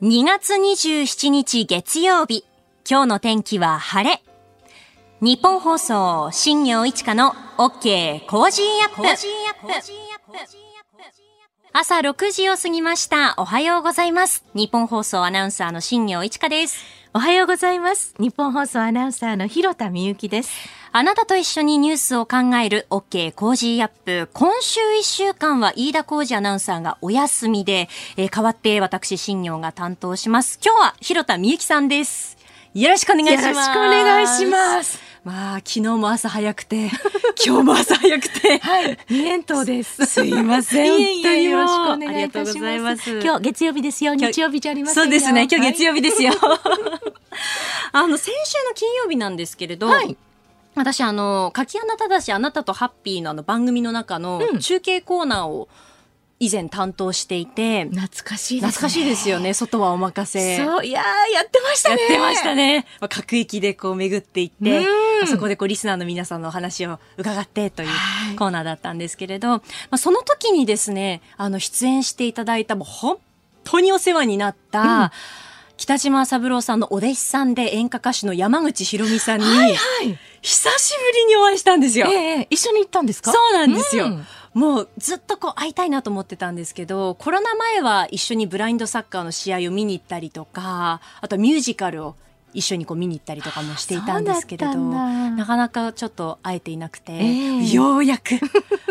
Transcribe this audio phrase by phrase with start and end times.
[0.00, 2.44] 2月27日月曜日。
[2.88, 4.22] 今日の天気は晴れ。
[5.20, 9.02] ニッポン放送、新行市佳の OK Cozy up。
[11.72, 13.34] 朝6時を過ぎました。
[13.38, 14.44] おはようございます。
[14.54, 16.97] ニッポン放送アナウンサーの新行市佳です。
[17.14, 18.14] おはようございます。
[18.18, 20.50] ニッポン放送アナウンサーのひろたみゆきです。
[20.92, 24.28] あなたと一緒にニュースを考える OK コージーアップ。
[24.34, 27.88] 今週1週間は飯田浩司アナウンサーがお休みで、
[28.18, 30.60] えー代わって私新業が担当します。
[30.62, 32.36] 今日は広田美幸さんです。
[32.74, 33.46] よろしくお願いします。
[33.46, 35.07] よろしくお願いします。
[35.28, 36.90] まあ、昨日も朝早くて、
[37.44, 38.58] 今日も朝早くて。
[38.60, 40.02] はい、二円頭です。
[40.08, 40.98] すいません。
[40.98, 42.08] いえいえよろしくお願いいたします。
[42.08, 43.10] ありがとうございます。
[43.10, 44.14] 今日月曜日ですよ。
[44.14, 44.94] 日曜日じゃありませ。
[44.94, 45.46] そうですね。
[45.50, 46.32] 今日月曜曜日ですよ。
[47.92, 50.16] あの、先週の金曜日なんですけれど、はい
[50.74, 55.68] 私、あの、柿穴正あなたとハッピーのあの番組の中のうん中継コーナーを
[56.40, 58.70] 以前担当していて、懐かしいですね。
[58.70, 59.54] 懐かしいですよね。
[59.54, 60.56] 外はお任せ。
[60.58, 62.02] そう、いやー、やってましたね。
[62.02, 62.86] やってましたね。
[63.00, 73.18] まあ、各駅でこう巡っていって、うんそこでこうリスナーの皆さんのお話を伺ってというはいコーナーだったんですけれど、まあ、その時にですね、あの、出演していただいたもう本
[73.64, 75.10] 当にお世話になった、うん
[75.76, 80.18] 北島三郎さんのお弟子さんで演歌歌手の山口ひろみさんに、はいはい。
[80.42, 82.08] 久しぶりにお会いしたんですよ。
[82.08, 83.30] ええ一緒に行ったんですか？
[83.30, 84.06] そうなんですよ。
[84.06, 92.16] うんもうずっとこう会いたいなと思ってたんですけど、コロナ前は一緒にブラインドサッカーの試合を見に行ったりとか、あとミュージカルを
[92.54, 97.24] 一緒にこう見に行ったりとかもしていたんですけれど、なかなかちょっと会えていなくて、え
[97.60, 98.40] えようやく、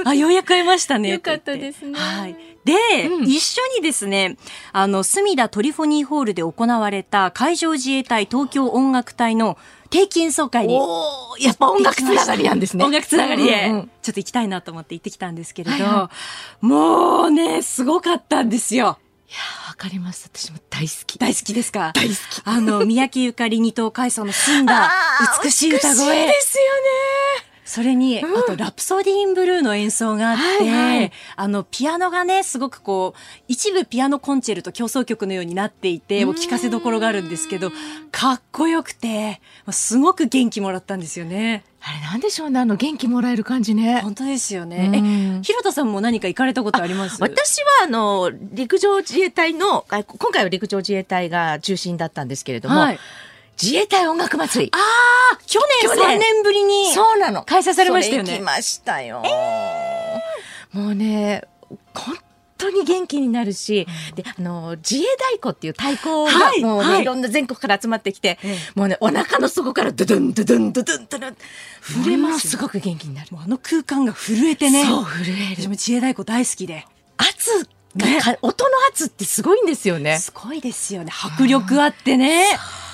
[0.05, 1.09] あ、ようやく会えましたね。
[1.13, 2.35] よかったですねはい。
[2.63, 4.37] で、うん一緒にですね、
[4.73, 9.57] あの、隅田トリフォニーホールで行われた海上自衛隊東京音楽隊の
[9.89, 12.83] 定期演奏会におーやっぱ音楽つながりなんですね。
[12.83, 13.69] 音楽つながりで、
[14.01, 16.11] ちょっと行きたいなと思って行ってきたんですけれど、はいは
[16.61, 18.97] もうね、すごかったんですよ。
[19.27, 20.29] いやーわかります。
[20.33, 21.19] 私も大好き。
[21.19, 21.91] 大好きですか？
[21.93, 22.41] 大好き。
[22.45, 24.89] あの、三宅ゆかり二等階層の澄んだ
[25.43, 26.27] 美しい歌美しい声。
[26.27, 26.63] ですよ
[27.67, 33.19] それに、うんあと、ラプソディーンブルーの演奏があって、はいはいあの、ピアノがね、すごくこう、
[33.49, 37.71] 一部ピアノコンチェルト競争曲のようになっていて、もう聴かせどころがあるんですけど、
[38.11, 41.65] かっこよくて、すごく元気もらったんですよね。
[41.81, 42.59] あれなんでしょうね。
[42.61, 43.99] あの元気もらえる感じね。
[44.01, 44.89] 本当ですよね。
[44.93, 47.21] うんえ、ひろたさんも何か行かれたことあります？
[47.21, 52.99] 私はあの陸上自衛隊のあ今回は陸上自衛隊が中心だったんですけれども、はい。
[53.61, 54.71] 自衛隊音楽祭り。
[54.73, 54.77] あ
[55.33, 56.17] あ、去年去年。
[56.17, 56.93] 3年ぶりに。
[56.93, 57.43] そうなの。
[57.43, 58.31] 開催されましたよね。
[58.33, 59.23] 行きましたよ、
[60.71, 61.43] もうね
[61.93, 62.15] 本
[62.57, 67.01] 当に元気になるし、であの自衛太鼓っていう太鼓がはいもうね、はい。
[67.01, 71.35] い、ろんな全国から集まってきて、えもうねお腹の底からドゥドゥンドゥドゥンドゥドゥンドゥドゥン
[72.03, 73.29] 震えますすごく元気になる。
[73.33, 74.85] あの空間が震えてね。
[74.85, 75.61] そう震える。
[75.61, 76.85] 私も自衛太鼓大好きで。
[77.17, 78.21] 圧が、ね。
[78.21, 80.19] か音の圧ってすごいんですよね。
[80.19, 81.11] すごいですよね。
[81.11, 82.43] 迫力あってね。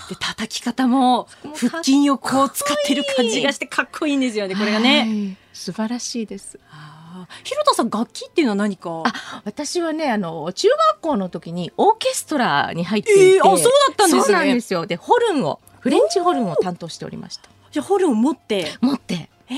[0.09, 4.99] で、叩き方も、腹筋をこう使ってる感じがしてかっこいいんですよね、これがね。
[4.99, 5.37] はい。
[5.53, 6.59] 素晴らしいです。
[6.71, 7.43] あー。
[7.43, 9.03] ひろたさん、楽器っていうのは何か？
[9.05, 14.23] あ私はねあの中学校の時にオーケストラに入っていて、えーあそうだったんですね。
[14.23, 14.85] そうなんですよ。
[14.85, 17.49] でホルンをフレンチホルンを担当しておりました。
[17.71, 18.73] じゃあ、ホルンを持って？
[18.81, 19.29] 持って。
[19.49, 19.57] えー。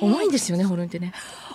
[0.00, 1.12] 重いんですよねホルンってね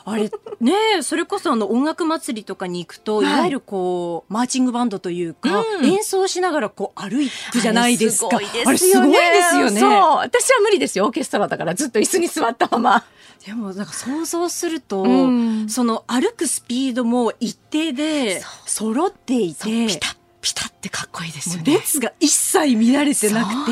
[0.09, 0.31] あれ、
[0.61, 3.25] ねえそれこそあの音楽祭りとかに行くと、はい。
[3.25, 5.85] い、わゆるこう、マーチングバンドというか、うん。
[5.85, 8.37] 演奏しながらこう歩くじゃないですか。
[8.37, 9.17] あれすごいで
[9.51, 9.81] すよね。
[9.81, 9.91] そう。
[9.91, 11.07] 私は無理ですよ。
[11.07, 13.03] オーケストラだからずっと椅子に座ったまま。
[13.45, 15.69] でもなんか想像すると、うん。
[15.69, 21.73] その歩くスピードも一定で揃っていて、ピタッピタッってかっこいいですよね。
[21.73, 23.71] 列が一切乱れてなくて、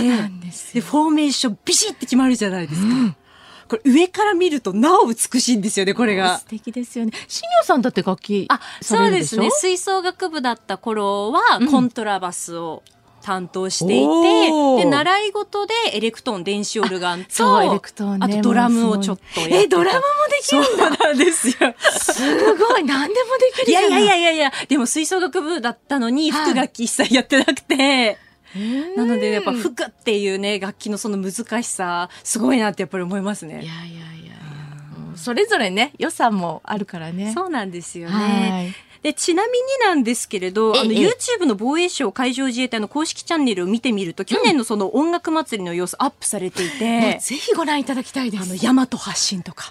[0.73, 3.15] でフォーメーションビシッて決まるじゃないですか。
[3.69, 6.37] うんこれ上から見るとなお美しいんですよね、これが。
[6.37, 7.11] 素敵ですよね。
[7.27, 9.49] 新行さんだって楽器あ、そうですね。
[9.51, 11.71] 吹奏楽部だった頃は、うん。
[11.71, 12.83] コントラバスを
[13.23, 14.05] 担当してい
[14.77, 19.61] て、で、習い事でエレクトーン、電子オルガンと、エレクトーンねあとドラムをちょっとやってた。
[19.61, 20.89] えドラムもできるんだ。
[21.05, 21.73] なんですよ。
[21.79, 22.83] すごい。
[22.83, 26.51] 何でもできるいやいやいややいやいや、でも吹奏楽部だったのに、はい。
[26.51, 28.24] 吹く楽器一切やってなくて、な
[28.95, 33.63] なのでやっぱ副っていうね、楽器のその難しさ、すごいなってやっぱり思いますね。
[33.63, 34.35] いやいやいや
[35.15, 37.33] それぞれね良さもあるからね。
[37.33, 38.15] そうなんですよね。
[38.51, 38.75] はい。
[39.05, 48.43] で、ちなみになんですけれど、あの、ええ YouTube の防衛省海上自衛隊の公式チャンネルを見てみると、去年のその音楽祭りの様子アップされていもうて、ぜひご覧いただきたいです。
[48.43, 49.69] あの、大和発信とか、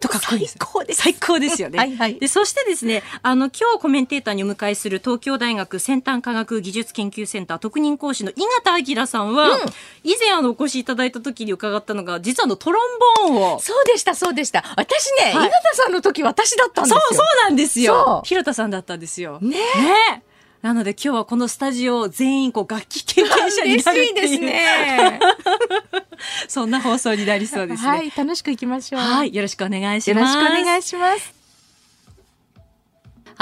[0.00, 0.56] とかっこいいです。
[0.58, 1.02] 最高です。
[1.02, 1.78] 最高ですよね。
[1.78, 2.18] はいはい。
[2.18, 8.34] で、そしてですね、あの、今日コメンテーターにお迎えする東京大学先端科学技術研究センター特任講師の井
[8.64, 9.58] 形明さんは、うん。
[10.04, 14.62] 以前あの、お越しいただいた時に伺ったのが、実はあの、トロンボーンを、そうでしたそうでした。
[14.76, 15.48] 私ね、はい。
[15.48, 17.00] 井形さんの時私だったんですよ。
[17.08, 18.22] そう、そうなんですよ。
[18.24, 19.38] 広田さんだったんですよ。
[19.40, 19.56] ね。
[19.56, 20.22] ね
[20.62, 24.06] なので今日はこのスタジオ全員こう楽器経験者になるっていう。
[24.06, 25.20] 嬉しいですね。
[26.48, 27.88] そんな放送になりそうですね。
[27.88, 29.00] はい、楽しくいきましょう。
[29.00, 30.36] はい、よろしくお願いしよます。
[30.36, 31.41] ろしくお願いします。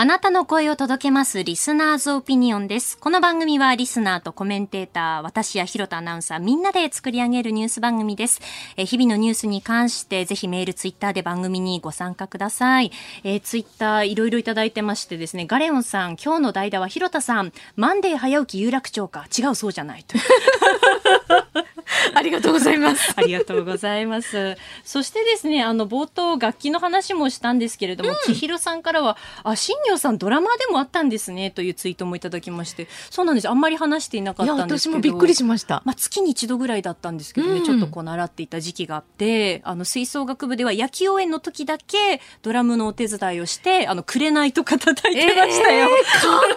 [0.01, 2.97] あなたの声を届けますリスナーズオピニオンです。
[2.97, 8.41] この番組はリスナーとコメンテーター、私や広田アナウンサーみんなで作り上げるニュース番組です。
[8.79, 12.93] えー日々のニュースに関してぜひメール、ツイッターで番組にご参加ください。
[13.25, 20.17] えーツイッターいろいろいただいてましてですね、ガレオンさん、今日の代打は広田さん、マンデー早起き有楽町か、違うそうじゃないと。
[22.15, 23.13] ありがとうございます。
[23.17, 24.57] ありがとうございます。
[24.85, 33.49] そしてですね、あの、冒頭楽器の話もしたんですけれども、千尋さんからは、あ、新業さんドラマでもあったんですね、というツイートもいただきまして、そうなんです。
[33.49, 34.97] あんまり話していなか、ったんですけど。
[34.97, 35.83] 私もびっくりしました。
[35.85, 45.89] まあ、月に一度ぐらいだったんですけどね、うんちょっとこう習っていた時期があって、あの、吹奏楽部では野球応援の時だけドラムのお手伝いをして、あの、くれないとか叩いてましたよ。
[45.89, 46.51] えーかっ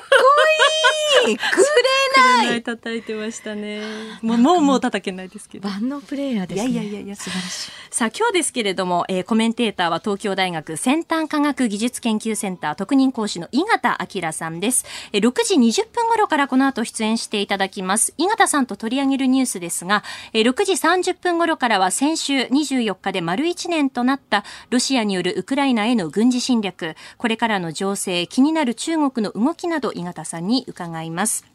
[1.25, 3.81] こいいくくれない叩いてましたね。
[4.21, 5.69] もう、もう、もう叩けないですけど。
[5.69, 6.71] 万能プレイヤーですね。
[6.71, 7.71] いやいやいやいや素晴らしい。
[7.91, 14.86] さあ今日ですけれども、えーコメンテーターは東京大学先端科学技術研究センター特任講師の井形明さんです。
[15.14, 18.14] 6時20分頃からこの後出演していただきます。
[18.18, 20.04] 井形さんと取り上げるニュースですが、
[20.34, 31.52] 6時30分頃からは先週24日で丸1年となったロシアによるウクライナへの軍事侵略、これからの情勢、気になる中国の動きなど井形さんに伺います。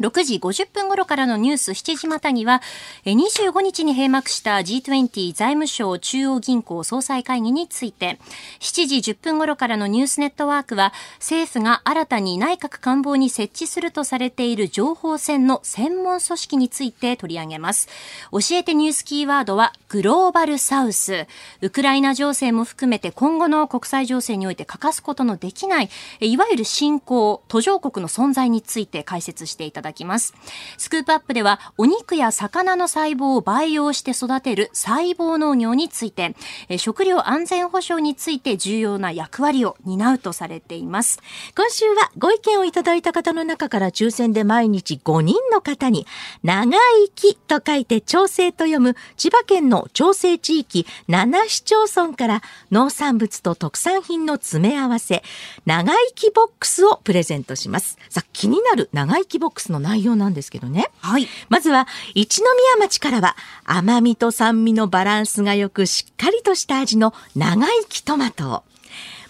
[0.00, 2.62] 6時50分頃からのニュース7時またぎは、
[3.04, 8.20] 25日に閉幕した G20 財務省中央銀行総裁会議について、
[8.60, 17.88] 7時10分頃からのニュースネットワークは、政府が新たに内閣官房に設置するとされている情報戦の専門組織について取り上げます。
[18.30, 21.26] 教えてニュースキーワードは、グローバルサウス。
[21.60, 25.90] ウクライナ情勢も含めて今後の国際情勢において欠かすことのできない、
[26.20, 30.34] いわゆる新興、途上国の存在について解説していただきますだきます。
[30.76, 36.36] スクープアップでは、お肉や魚の細胞を培養して育てる細胞農業について、
[36.78, 41.20] 食料安全保障について重要な役割を担うとされています。
[41.56, 46.06] 今週はご意見をいただいた方の中から抽選で毎日5人の方に、
[46.42, 55.22] 長生きと書いて調整と読む千葉県の調整地域7市町村から農産物と特産品の詰め合わせ、
[55.66, 57.98] 長生きボックスをプレゼントします。
[58.10, 60.90] さあ、気になる長生きボックスの内容なんですけどね。
[61.00, 61.28] はい。
[61.48, 68.62] まずは、一宮町からは、甘みと酸味のバランスが良く、しっかりとした味の長生きトマトを。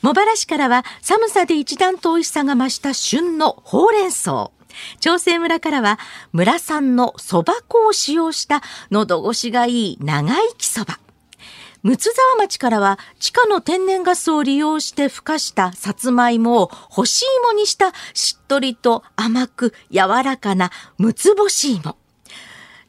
[0.02, 4.50] 茂原市からは、寒さで一段と美味しさが増した旬のほうれん草。
[5.00, 5.98] 長生村からは、
[6.32, 11.07] 村産の蕎麦粉を使用した喉越しがいい長生き蕎麦。
[11.82, 21.96] 睦沢町からは地下の天然ガスを利用して孵化したさつまいもを干し芋にしたしっとりと甘く柔らかなむつぼし芋。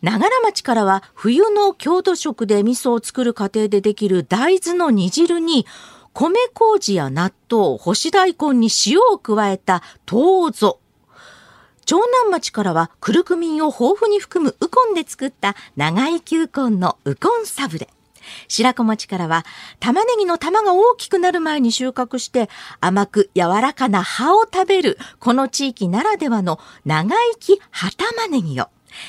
[0.02, 5.66] 長良町からは冬の郷土食で味噌を作る過程でできる大豆の煮汁に
[6.14, 10.78] 米麹や納豆、干し大根に塩を加えた豆腐。
[11.86, 17.90] 長南町からはクルクミンを豊富に含むウコンで作った長い球根のウコンサブレ。
[18.48, 19.46] 白子町からは
[19.80, 22.50] 玉ねぎの玉が大きくなる前に収穫して
[22.81, 28.68] 甘く柔らかな葉を食べるこの地域ならではの長生き葉玉ねぎを。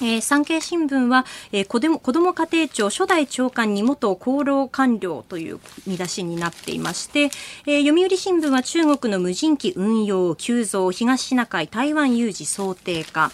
[0.00, 7.30] えー産経新聞は、えー子ども子ども家庭庁初代長官に元厚労官僚という見出しになっていまして、
[7.66, 13.30] えー読売新聞は中国の無人機運用急増東シナ海台湾有事想定化。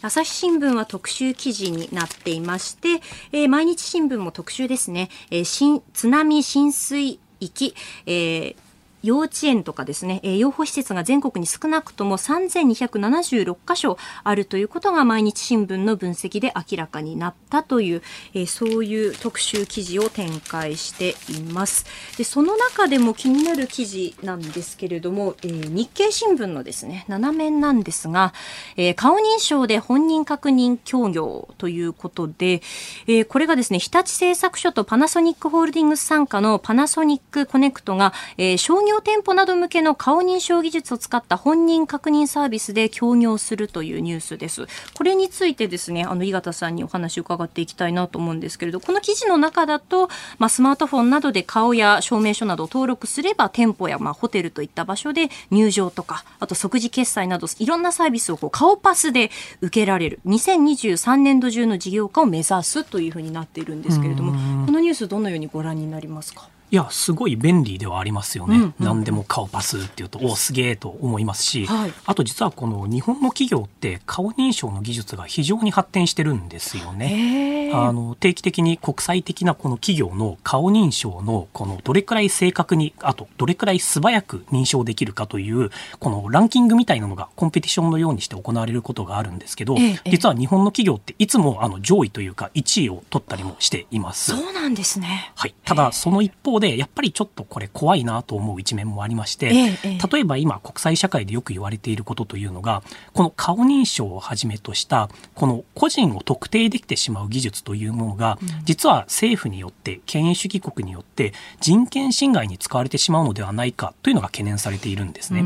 [0.00, 3.00] 朝日新聞は特集記事になっていまして、
[3.32, 7.74] えー毎日新聞も特集ですね、えー新津波浸水域、
[8.06, 8.56] えー
[9.02, 18.02] 幼稚園とかですね、えー養護施設が全国に少なくとも3276箇所あるということが毎日新聞の分析で明らかになったという、
[18.34, 21.86] えーそういう特集記事を展開しています。
[22.16, 28.32] で、その中でも気になる記事なんですけれども、えー日経新聞のですね、7面なんですが、
[28.76, 32.62] えー顔認証で本人確認協業ということで、
[33.06, 44.66] えーこれがですね、日立製作所とパナソニックホールディングス傘下のパナソニックコネクトが、えー商業店舗など向けの顔認証技術を使った本人確認サービスで協業するというニュースです。
[44.94, 59.30] これについてですね、あの、井形さんにお話を伺っていきたいなと思うんですけれど、この記事の中だと、まあ、スマートフォンなどで顔や証明書などを登録すれば、店舗や、まあ、ホテルといった場所で入場とか、あと即時決済など、いろんなサービスをこう顔パスで
[59.60, 64.32] 受けられる、2023年度中の事業化を目指すというふうになっているんですけれども、
[64.66, 66.48] このニュースどのようにご覧になりますか？
[66.70, 68.74] いやすごい便利ではありますよね、うんうん。
[68.78, 71.92] 何でも顔パスっていうとおすげえと思いますし、はい。
[72.04, 77.68] あと実はこの日本の企業って顔認証の技術が非常に発展してるんですよね。
[77.68, 94.36] へあの定期的に国際的なこの企業の顔認証のこのどれくらい正確にあとどれくらい素早く認証できるかというこのランキングみたいなのがコンペティションのようにして行われることがあるんですけど、実は日本の企業っていつもあの上位というか1位を取ったりもしています。
[94.36, 95.32] そうなんですね。
[95.34, 100.08] はい、ただその一方でやっぱりちょっとこれ怖いなと思う一面もありまして、ええええ。
[100.12, 115.42] 例えば今国際社会でよく言われていることというのがこの顔認証をはじめとしたこの個人を特定できてしまう技術というものが、実は政府によって権威主義国によって人権侵害に使われてしまうのではないかというのが懸念されているんですね。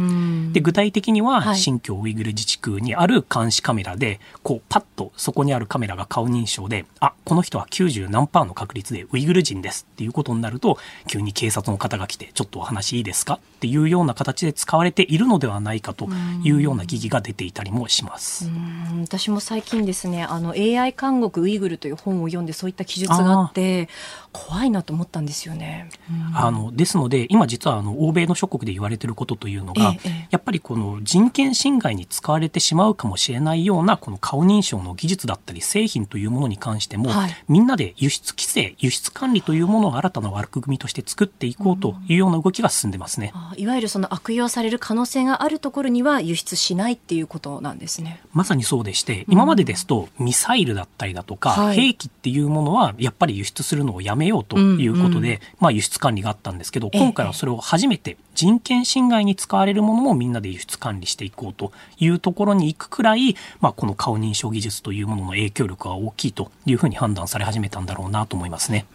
[0.52, 1.56] で具体的にははい。
[1.62, 13.34] 新疆ウイグル自治区にある監視カメラでこうパッとそこにあるカメラが顔認証であこの人は90何パーの確率でウイグル人ですっていうことになると急に警察の方が来てちょっとお話いいですか？
[13.34, 16.08] っていうような形で使われているのではないかと
[16.42, 18.46] いうような疑義が出ていたりもします。
[18.46, 23.88] うん私も最近ですねあの AI 監獄ウイグルという本を読んでそういった記述があって
[24.32, 25.90] 怖いなと思ったんですよね。
[26.10, 26.36] うん。
[26.36, 30.28] あのですので今実はあの欧米の諸国で言われていることというのが、ええええ。
[30.30, 37.36] やっぱりこの人権侵害に使われてしまうかもしれないようなこの顔認証の技術だったり製品というものに関しても、はい。
[37.48, 43.32] みんなで輸出規制輸出管理というものを新たな枠組みとして作っていこうというような動きが進んでますね。
[43.34, 48.20] あいわゆるその悪用される可能性があるところには輸出しないっていうことなんですね。
[48.32, 68.86] まさにそうでして、今までですとミサイルだったりだとか、はい兵器っていうものはやっぱり輸出するのをやめようということで、うんうまあ輸出管理があったんですけど、ええ今回はそれを初めて人権侵害に使われるものもみんなで輸出管理していこうというところに行くくらい、まあこの顔認証技術というものの影響力が大きいというふうに判断され始めたんだろうなと思いますね。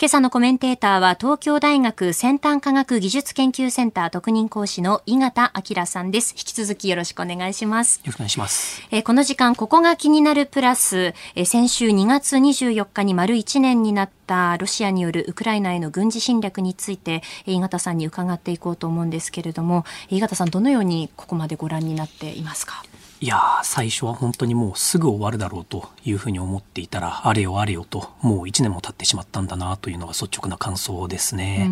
[0.00, 6.34] 今朝のコメンテーターは東京大学先端科学技術研究センター特任講師の井形明さんです。
[6.38, 7.96] 引き続きよろしくお願いします。
[7.98, 8.80] よろしくお願いします。
[8.92, 22.84] えーこの時間、ここが気になるプラス、えー先週2月24日に丸1年になったロシアによるウクライナへの軍事侵略について、えー井形さんに伺っていこうと思うんですけれども、えー井形さん、どのようにここまでご覧になっていますか？
[23.20, 31.68] いやー最初は本当にもうすぐ終わるだろうというふうに思っていたらあれよあれよともう1年も経ってしまったんだなというのが率直な感想ですね。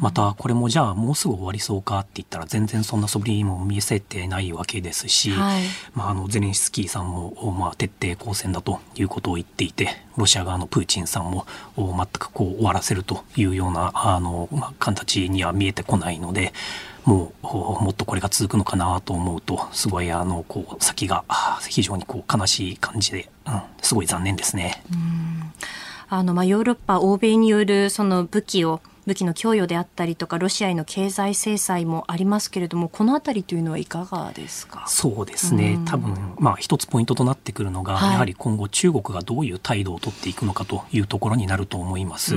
[0.00, 5.62] またこれもじゃあもうすぐ終わりそうかって言ったら全然そんな素振りも見せてないわけですし、はい
[5.94, 16.52] まあ、あのゼレンスキーさんも、おまあ、徹底抗戦だということを言っていてロシア側のプーチンさんもお全くこう終わらせるというようなあの、まあ、形には見えてこないので
[17.06, 24.82] もうもっとこれが続くのかなと思うとすごいあのこう先があ非常にこう悲しい感じで、うん、すごい残念ですね。
[26.08, 34.84] あの、まあ、ヨーロッパ、欧米によるその武器を武器の供与であったりとかロシアへの経済制裁もありますけれどもこのあたりというのはいかがですか？
[34.88, 42.32] そうですね、多分まあ一つポイントとなってくるのが、はい、やはり今後中国がどういう態度を取っていくのかというところになると思います。
[42.32, 42.36] と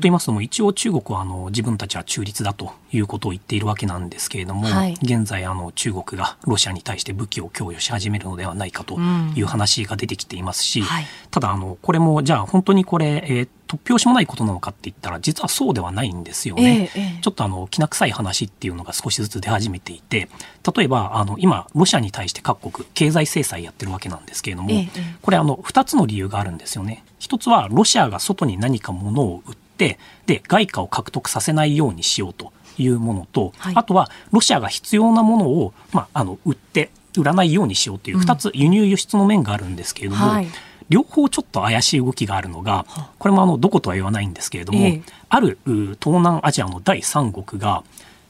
[0.00, 8.98] 言いますのも一応中国はあの自分たちは中立だということを言っているわけなんですけれども、はい、現在あの中国がロシアに対して武器を供与し始めるのではないかと
[9.36, 16.90] いう話が出てきていますし、はい、ただあのこれもじゃあ本当にこれ、えー、突拍子もないことなのかって言ったら実はそうではないんですよね。
[16.94, 20.28] えー、ちょっとあのきな臭い話っていうのが少しずつ出始めていて
[20.76, 24.88] 例えばあの今ロシアに対して各国経済制裁やってるわけなんですけれども、えー、
[25.22, 27.04] これあの2つの理由があるんですよね。
[27.18, 40.46] 一つはロシアが外に何か物を売ってで外貨を獲得させないようにしようというものと、はい、あとはロシアが必要なものを、まあ、あの売って売らないようにしようという2つ輸入輸出の面があるんですけれども、うんはい
[40.94, 42.86] 両方ちょっと怪しい動きがあるのが、
[43.18, 47.82] これもあのどことは言わないんですけれども、えー、ある東南アジアの第三国が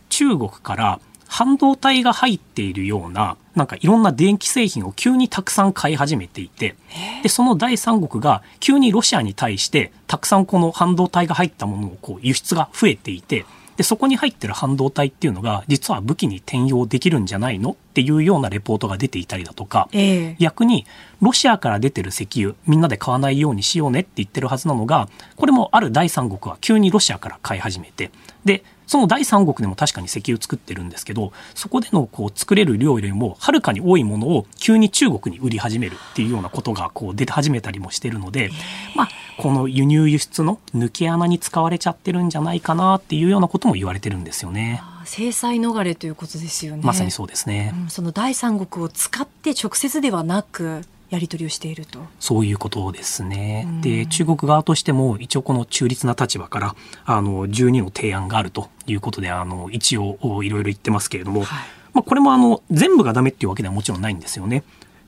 [0.08, 6.74] 中国から半導体が入っているようななんかいろんな電気製品を急にたくさん買い始めていて
[7.22, 13.44] でその第三国が急にロシアに対してたくさんこの半導体が入ったものをこう輸出が増えていて
[13.76, 17.70] でそこに入ってる半導体っていうのが実は武器に転用できるんじゃないの？
[17.70, 20.84] っていうようなレポートが出ていたりだとか、えー、逆に
[21.20, 28.10] ロシアから出てる石油みんなで買わないようにしようねって言ってるはずなのがこれもある第三国は急にロシアから買い始めて。
[28.44, 38.50] でその第三国でも確かに石油作ってるんですけどそこでのこう作れる量よりもはるかに多いものを急に中国に売り始めるっていうようなことがこう出始めたりもしてるので、
[38.94, 44.82] まあ、この輸入輸出の抜け穴に使われちゃってるんじゃないかなっていうようなことも言われてるんですよね。
[45.04, 46.82] 制裁逃れということですよね。
[46.82, 47.74] まさにそうですね。
[47.84, 53.68] うん、その第三国を使って直接ではなくやり取りをしているとそういうことですね。
[53.82, 64.64] で中国側としても一応この中立な立場からあの12の提案があるということであの一応いろいろ言ってますけれども、はい、まあ、これもあの全部がダメっていうわけではもちろんないんですよね。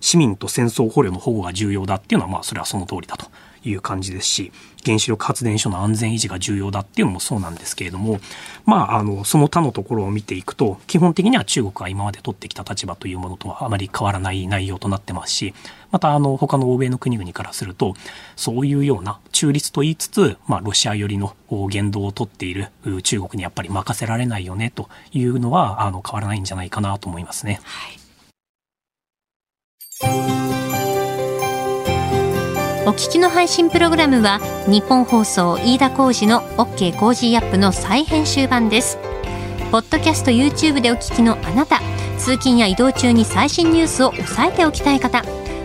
[0.06, 3.26] 市民と戦争捕虜の保護が重要だっていうのはまあそれはその通りだと
[3.64, 4.52] いう感じですし
[4.84, 8.20] 原子力発電所の安全維持が重要だっていうのもそうなんですけれども、
[8.64, 15.54] まあ、あのその他のところを見ていくと基本的には中国が今まで取ってきた立場というものとはあまり変わらない内容となってますし
[15.90, 17.94] またあの他の欧米の国々からすると
[18.37, 21.35] そういうような中立と言いつつ、まあ、ロシア寄りの
[21.68, 22.68] 言動を取っている
[23.02, 27.59] 中国にやっぱり任せられないよねというのはあの変わらないんじゃないかなと思いますね。
[27.64, 28.06] はい
[30.02, 30.04] お
[32.90, 38.98] 聞きの配信プログラムは日本放送飯田浩司の OK コージーアップの再編集版です。
[39.72, 41.80] ポッドキャスト YouTube でお聞きのあなた
[42.18, 45.24] 通勤や移動中に最新ニュースを押さえておきたい方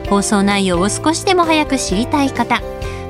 [0.10, 2.62] 放送内容を少しでも早く知りたい方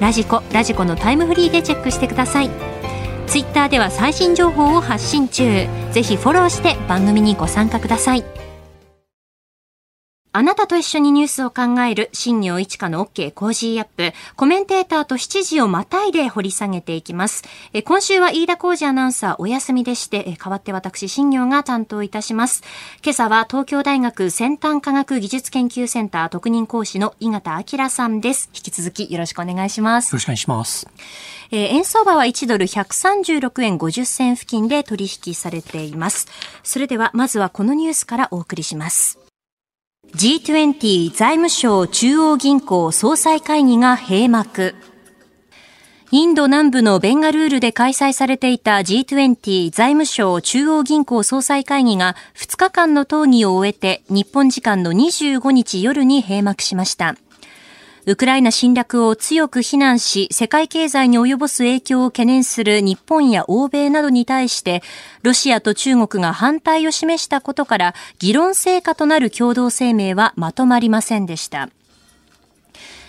[0.00, 2.50] ラジコラジコのタイムフリーでチェックしてください。
[3.26, 5.68] ツイッターでは最新情報を発信中。
[5.92, 8.24] ぜひフォローして番組にご参加ください。
[10.32, 14.12] あなたと一緒にニュースを考える新業一華の OK コージーアップ。
[14.36, 17.42] コメンテーターと7時をまたいで掘り下げていきます。
[17.72, 22.62] え今週は飯田浩司アナウンサーお休みでして、え代わって私新行が担当いたします。
[23.02, 28.50] 今朝は東京大学先端科学技術研究センター特任講師の井形明さんです。
[28.54, 30.12] 引き続きよろしくお願いします。
[30.12, 30.86] よろしくお願いします。
[31.50, 36.28] えー、円相場は1ドル136円50銭付近で取引されています。
[36.62, 39.29] それではまずはこのニュースからお送りします。
[40.20, 44.74] G20 財務省中央銀行総裁会議が閉幕。
[46.10, 57.14] インド南部のベンガルールで開催されていた G20 財務省中央銀行総裁会議が2日間の討議を終えて日本時間の25日夜に閉幕しました。
[58.06, 64.82] ウクライナ侵略を強く非難し、世界経済に及ぼす影響を懸念する日本や欧米などに対して、
[65.22, 71.68] ロシアと中国が反対を示したことから、議論成果となる共同声明はまとまりませんでした。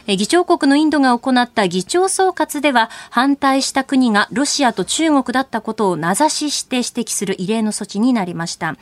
[0.08, 8.76] 議長国のインドが行った議長総括では反対した国がロシアと中国だったことを名指しして指摘する異例の措置になりました。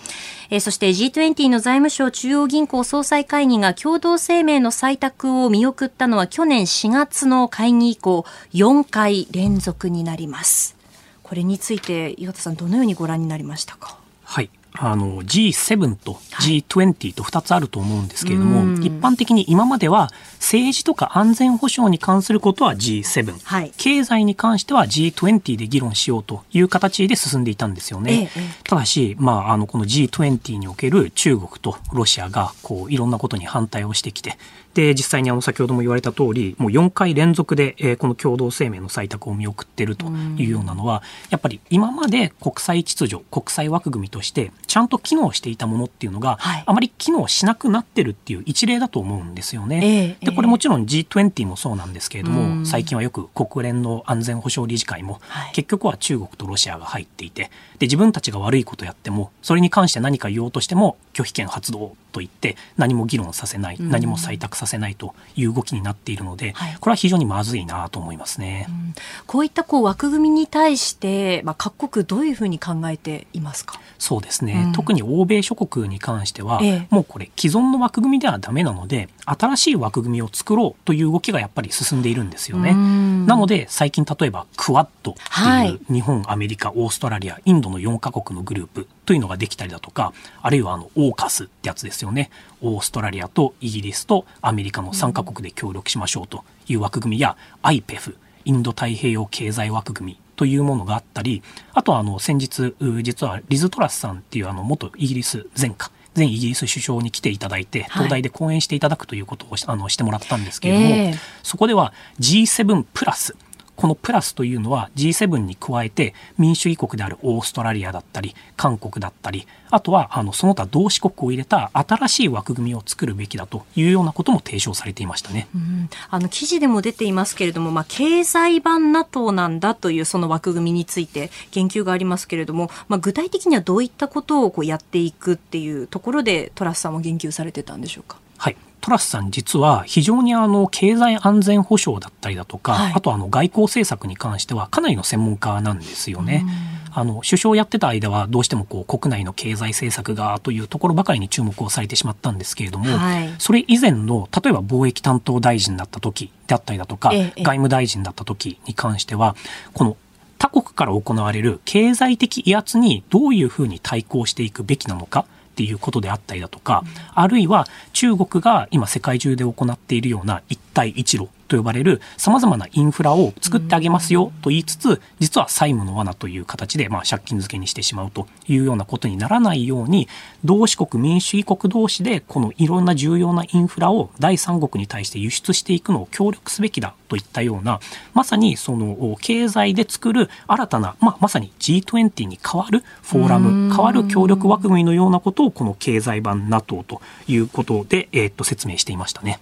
[0.59, 10.75] そして G20 の財務省中央銀行総裁会議が共同声明の採択を見送ったのは去年4月の会議以降4回連続になります。
[11.23, 13.97] これについて岩田さんどのようにご覧になりましたか？
[14.23, 14.49] はい
[14.81, 28.31] あの G7 と G20 と2つあると思うんですけれども、はい、一般的に今までは政治とか安全保障に関することは G7、はい、経済に関しては G20 で議論しようという形で進んでいたんですよね。
[28.35, 34.37] ええ、ただし、まあ、あのこの G20 における中国とロシアがこういろんなことに反対をしてきて
[34.79, 40.05] で実際にあの先ほども言われた通りもう4回連続で、えー、この共同声明の採択を見送っていると
[40.37, 50.15] いうようなのは、やっぱり今まで国際秩序国際枠組みとしてちゃんと機能していたものっていうのが、はい、あまり機能しなくなってるっていう一例だと思うんですよね。
[50.21, 55.19] えー、でこれもちろん G20 もそうなんですけれども、最近はよく国連の安全保障理事会も、
[55.53, 68.65] 結局は中国とロシアが入っていてで自分たちが悪いことやってもそれに関して何か言おうとしても拒否権発動と言って何も議論させない、何も採択させないという動きになっているので、はい、これは非常にまずいなと思いますね。
[68.67, 68.93] うん、
[69.27, 73.79] こういったこう枠組みに対して、まあ、各国どういうふうに考えていますか？
[73.99, 82.73] そうですね、うん、特に欧米諸国に関しては、ええ、もうこれ既存の枠組みではダメなので新しい枠組みを作ろうという動きがやっぱり進んでいるんですよね。
[82.73, 92.29] なので最近例えばクワッドっていう日本、アメリカオーストラリアインドの4カ国のグループというのができたりだとかあるいはあのオーカスってやつですよね。
[92.61, 98.15] オーストラリアとイギリスとアメリカの3カ国で協力しましょうという枠組みや IPEF
[98.45, 113.35] インド太平洋経済枠組みというものがあったりあとはあの先日実はリズ・トラスさんっていうあの元イギリス前科前イギリス首相に来ていただいて、東大で講演していただくということをあのしてもらったんですけれども、えー、そこでは G7 プラス
[113.79, 138.17] このプラスというのは G7 に加えて民主主義国であるオーストラリアだったり韓国だったりあとはあのその他同志国を入れた新しい枠組みを作るべきだというようなことも提唱されていましたね、うん、あの記事でも出ていますけれども、まあ、経済版 NATO なんだというその枠組みについて言及がありますけれども、まあ、具体的にはどういったことをこうやっていくっていうところでトラスさんも言及されてたんでしょうか？
[138.37, 146.45] はいトラスさん実は非常にあの経済安全保障だったりだとか、はい、あとあの外交政策に関してはかなりの専門家なんですよね。
[146.91, 159.35] あの首相をやってた間はどうしてもこう国内の経済政策がというところばかりに注目をされてしまったんですけれども、はい、それ以前の例えば貿易担当大臣だった時であったりだとか、ええ、外務大臣だった時に関しては
[159.73, 159.97] この
[160.39, 165.25] 他国から行われる経済的威圧にどういうふうに対抗していくべきなのか
[165.59, 180.07] っていうことであったりだとか、あるいは中国が今世界中で行っているような一帯一路と呼ばれる様々なインフラを作ってあげますよと言いつつ、実は債務の罠という形で、まあ、借金付けにしてしまうというようなことにならないように、
[180.43, 187.79] 同志国、民主主義国同士で、このいろんな重要なインフラを第三国に対して輸出していくのを協力すべきだといったような、
[188.15, 199.39] まさにその経済で作る新たな、まあ、まさに G20 に代わるフォーラム、代わる協力枠組みのようなことを、この経済版 NATO ということで、えー、っと説明していましたね。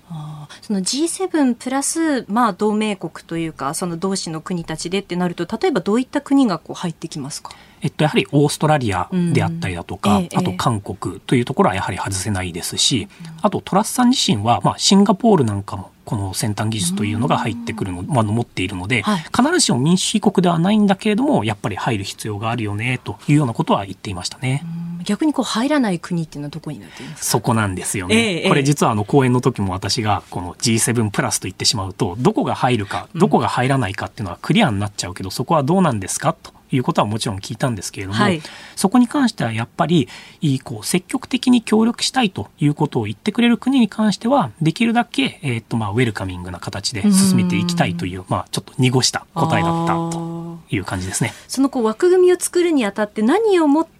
[0.61, 1.96] その G7 プラス、
[2.27, 7.51] まあ、同盟国というかその同志の国たちでってなると例えばどういった国がこう入ってきますか？
[7.81, 13.07] えっと、やはりオーストラリアであったりだとか、うんええ、あと韓国というところはやはり外せないですし、
[13.41, 24.63] あとトラスさん自身は、まあ、シンガポールなんかもこの先端技術というのが入ってくるの、まあ、持っているので、はい、必ずしも民主主義国ではないんだけれどもやっぱり入る必要があるよねというようなことは言っていましたね。
[25.07, 28.41] 逆にこう入らない国っていうのはどこになっていますそこなんですよね。
[28.41, 38.41] えー、これ実はあの講演の時も私がこの G7 プラスと言ってしまうとどこが入るかどこが入らないかっていうのはクリアになっちゃうけど、そこはどうなんですかということはもちろん聞いたんですけれども、はい、
[38.75, 40.09] そこに関してはやっぱり
[40.63, 51.33] こう積極的に協力したいということを言ってくれる国に関してはできるだけ、えーとまあ、ウェルカミングな形で進めていきたいというまあ、ちょっと濁した答えだったという感じですね。
[51.47, 53.96] そのこう枠組みを作るにあたって何をもって、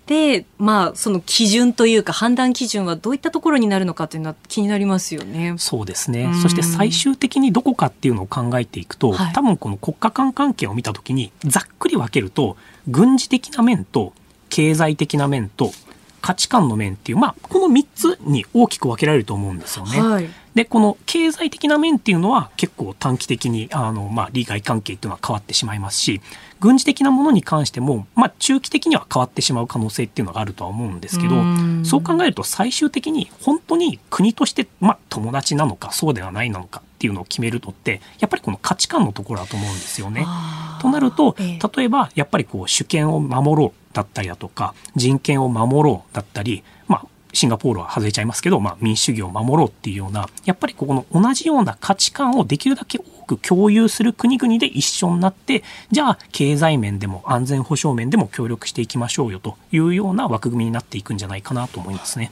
[0.58, 5.56] まあ、その基準というか判断基準はどういったところになるのかというのは気になりますよね。
[5.58, 6.32] そうですね。
[6.42, 14.14] そして最終的にどこかっていうのを考えていくと、はい、多分この国家間関係を見たときにざっくり分けると軍事的な面と
[14.50, 15.72] 経済的な面と
[16.22, 20.02] 価値観の面っていう、まあ、この3つに大きく分けられると思うんですよね。
[20.02, 26.22] はい、で、この経済的な面っていうのは結構短期的に、あの、まあ、利害関係っていうのは変わってしまいますし、
[26.60, 31.36] 軍事的なものに関しても、まあ、中期的には変わってしまう可能性っていうのがあるとは思うんですけど、
[31.84, 40.26] そう考えると最終的に本当に国として、まあ、友達なのかそうではないなのかっていうのを決めるのってやっぱりこの価値観のところだと思うんですよね。
[40.82, 62.32] となると例えばやっぱりこう主権を守ろうだったりだとか人権を守ろうだったり、まあ、シンガポールは外れちゃいますけど、まあ、民主主義を守ろうっていうようなやっぱりここの同じような価値観をできるだけ多く共有する国々で一緒になってじゃあ経済面でも安全保障面でも協力していきましょうよというような枠組みになっていくんじゃないかなと思いますね。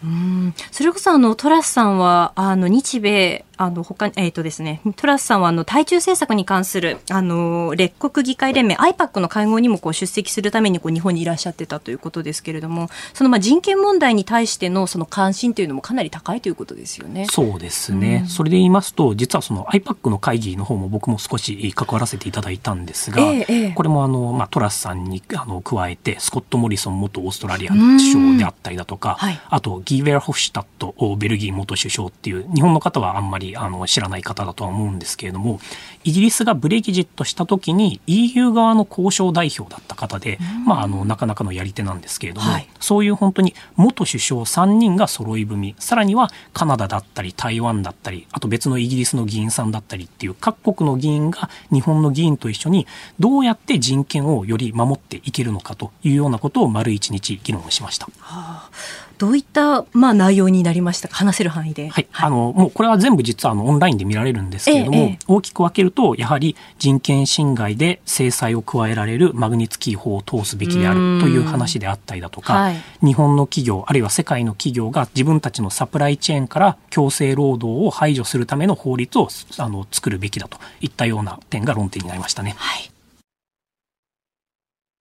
[0.72, 17.28] それこそあのトラスさんはあの日米あの他えっ、ー、とですねトラスさんはあの対中政策に関するあの列国議会連盟 IPAC の会合にもこう出席するためにこう日本にいらっしゃってたということですけれどもそのまあ人権問題に対してのその関心というのもかなり高いということですよね。
[17.32, 35.60] そうですね、うん、それで言いますと実はその IPAC の会議の方も僕も少し関わらせていただいたんですが、えー、これもあの、まあ、トラスさんにあの加えてスコット・モリソン元オーストラリア首相であったりだとか、はい、あとギーベルホフシュタットベルギー元首相っていう日本の方はあんまりあの知らない方だとは思うんですけれども
[36.04, 52.88] イギリスがブレギジットした時に EU 側の交渉代表だった方で、まあ、あのなかなかのやり手なんですけれども、はい、そういう本当に元首相3人が揃い踏みさらにはカナダだったり台湾だったりあと別のイギリスの議員さんだったりっていう各国の議員が日本の議員と一緒に
[53.20, 58.06] どうやって人権をより守っていけるのかというようなことを丸一日議論しました。
[58.20, 58.70] はあ
[59.17, 61.15] どういった、まあ、内容になりましたか？
[61.15, 61.89] 話せる範囲で。
[61.89, 62.08] はい。
[62.12, 82.56] はい、あの、もうこれは全部実はあのオンラインで見られるんですけれども、ええ、大きく分けると、やはり人権侵害で制裁を加えられるマグニツキー法を通すべきであるという話であったりだとか、はい、日本の企業、あるいは世界の企業が自分たちのサプライチェーンから強制労働を排除するための法律をあの作るべきだといったような点が論点になりましたね。
[82.58, 82.91] はい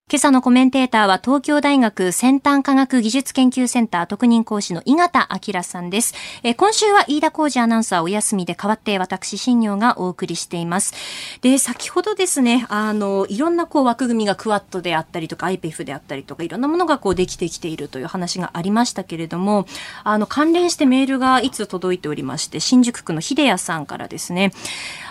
[0.07, 6.13] 今朝のコメンテーターは東京大学先端科学技術研究センター特任講師の井形明さんです。
[6.43, 10.93] え今週は飯田浩二アナウンサーお休みで代わって私新業がお送りしています。
[11.41, 19.65] で、先ほどですね、あの、いろんなこう枠組みがクワットであったりとか IPEF であったりとかいろんなものがこうできてきているという話がありましたけれども、
[20.05, 24.53] あの、関連してメールがいつ届いておりまして、新宿区の秀谷さんからですね、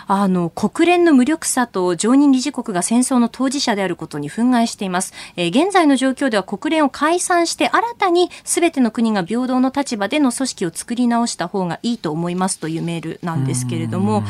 [0.06, 5.12] あの、国連の無力さと常任理事国が戦争の当事者であることに憤慨しています。
[5.36, 14.24] えー、現在の状況では国連を解散して新たに全ての国が平等の立場での組織を作り直した方がいいと思いますというメールなんですけれども、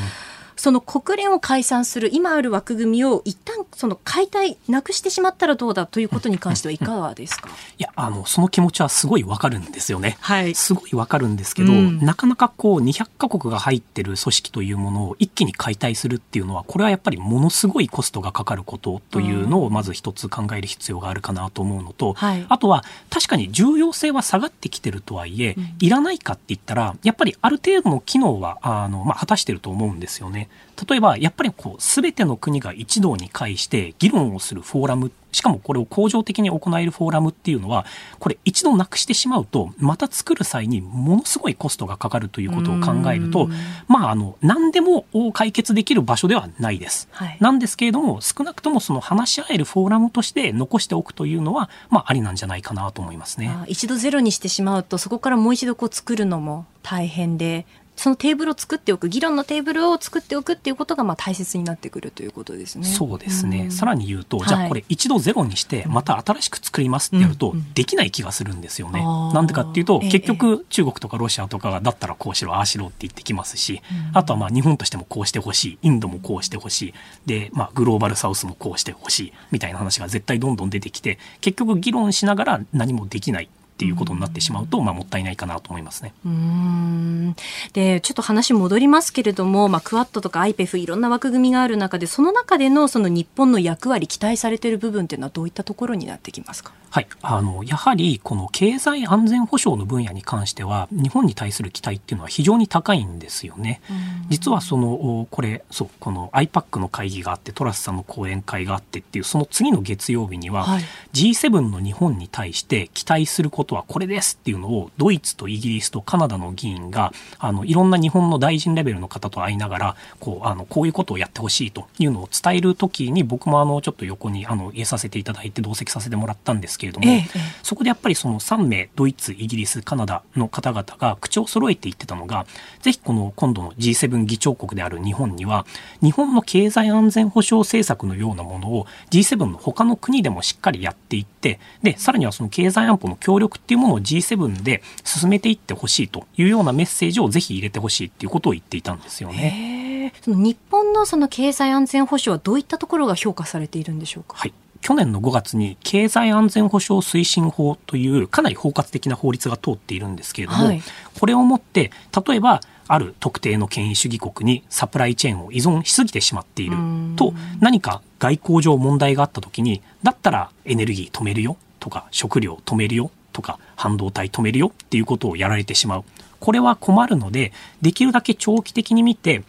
[0.64, 7.50] その国連を解散する今ある枠組みを一旦その解体なくしてしまったらどうだということに関してはいかがですか？
[7.78, 30.48] いやあのその気持ちはすごいわかるんですよね、はい、すごいわかるんですけど、うん、なかなかこう200カ国が入ってる組織というものを一気に解体するっていうのはこれはやっぱりものすごいコストがかかることというのをまず一つ考える必要があるかなと思うのと、はい、あとは確かに重要性は下がってきてるとはいえ、うん、いらないかって言ったらやっぱりある程度の機能はあの、まあ、果たしてると思うんですよね。
[30.88, 37.86] 例えば、やっぱりこう、すべての国が一堂に会して議論をするフォーラム、しかもこれを恒常的に行えるフォーラムっていうのは、
[38.18, 43.48] これ一度なくしてしまうと、また作る際にものすごいコストがかかるということを考えると、
[43.86, 47.08] まあ、あの、何でも解決できる場所ではないです。
[47.12, 53.56] はい、なんですけれども、少なくともその話し合えるフォーラムとして残しておくというのは、まあ、ありなんじゃないかなと思いますね。
[53.68, 62.84] 一度ゼロにしてしまうと、そこからもう一度こう作るのも大変で、そのテーブルを作っておく議論のテーブルを作っておくっていうことがまあ大切になってくるということですね。
[62.86, 69.00] そうですね、うん、さらに言うと、じゃあこれ一度ゼロにしてまた新しく作りますってやるとできない気がするんですよね。
[69.00, 69.28] うん。
[69.28, 73.80] うん、なんでかっていうと、結局中国とかロシアとかがだったらこうしろああしろって言ってきますし、
[74.12, 76.94] あとはまあ日本としてもこうしてほしいインドもこうしてほしい
[77.26, 86.14] で、まあ、グローバルサウスもこうしてほしいみたいな話が絶対どんどん出てきて結局議論しながら何もできないっていうことになってしまうと、まあ、もったいないかなと思いますね。
[86.24, 87.36] うん。
[87.72, 96.72] でちょっと話戻りますけれども、まあ、クワッドとか IPEF いろんな枠組みがある中でその中でのその日本の役割期待されている部分っていうのはどういったところになってきますか？
[96.90, 103.80] はい、あのやはりこの経済安全保障の分野に関しては日本に対する期待っていうのは非常に高いんですよね。
[104.28, 110.82] 実はそのこれそうこの IPAC の会議があってトラスさんの講演会があってっていうその次の月曜日には、はい、
[111.12, 127.24] G7 の日本に対して期待することはこれですっていうのをドイツとイギリスとカナダの議員があのいろんな日本の大臣レベルの方と会いながらこうあのこういうことをやってほしいというのを伝える時に僕もあのちょっと横にあの入れさせていただいて同席させてもらったんですけれども、ええ、
[127.62, 132.46] そこでやっぱりその3名ドイツイギリスカナダの方々が口を揃えて言ってたのが
[132.82, 135.66] ぜひこの今度の G7 議長国である日本には
[136.02, 150.12] 日本の経済安全保障政策のようなものを G7 の他の国でもしっかりやっていってでさらにはその経済安保の協力っていうものを G7 で進めていってほしいというようなメッセージをぜひ入れてほしいっていうことを言っていたんですよね。
[150.22, 154.36] その日本のその経済安全保障はどういったところが評価されているんでしょうか？
[154.36, 154.52] はい。
[154.80, 160.82] 去年の5月に経済安全保障推進法というかなり包括的な法律が通っているんですけれども、はい、
[161.18, 161.90] これをもって
[162.26, 166.76] 例えばある特定の権威主義国にサプライチェーンを依存しすぎてしまっている
[167.16, 176.04] と何か外交上問題があった時にだったらエネルギー止めるよとか食料止めるよとか半導体止めるよっていうことをやられてしまう。
[176.40, 179.42] これは困るのでできるだけ長期的に見て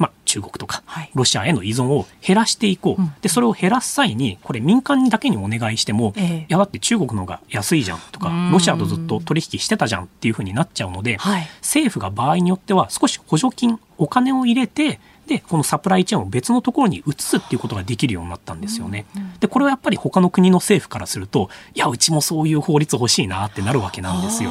[0.00, 0.82] まあ、中国とか
[1.14, 19.06] ロシアへの依存を減らしていこう、はい、でそれを減らす際にこれ民間にだけにお願いしても、ええ、いやだって中国の方が安いじゃんとかロシアとずっと取引してたじゃんっていうふうになっちゃうので、はい、政府が場合によっては少し補助金お金を入れてでこのサプライチェーンを別のところに移すっていうことができるようになったんですよね。
[19.38, 24.50] でこれはやっぱり他の国の政府からするといやうちもそういう法律欲しいなってなるわけなんですよ。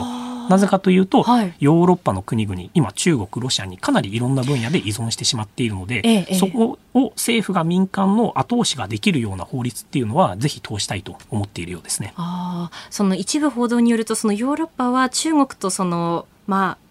[0.49, 12.13] なぜかというと、はい、ヨーロッパの国々今中国ロシアにかなりいろんな分野で依存してしまっているので、ええ、そこを政府が民間の後押しができるような法律っていうのはぜひ通したいと思っているようですね。
[12.15, 16.88] あその一部報道によるとそのヨーロッパは中国とそのまあ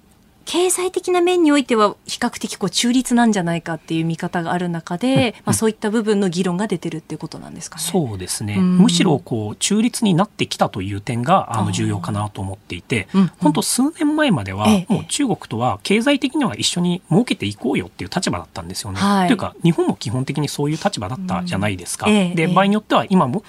[0.49, 7.83] 経済的な面においては比較的こう中立なんじゃないかっていう見方がある中で、まあ、そういった部分の議論が出てるっていうことなんですかね。
[7.85, 13.09] そうですね、むしろこう中立になってきたという点があの重要かなと思っていて、
[13.41, 18.99] 本当数年前まではもう中国とは経済的には一緒に儲けていこうよっていう立場だったんですよね。
[18.99, 22.07] はい、というか日本も基本的にそういう立場だったじゃないですか。
[22.07, 23.43] で場合によっては今も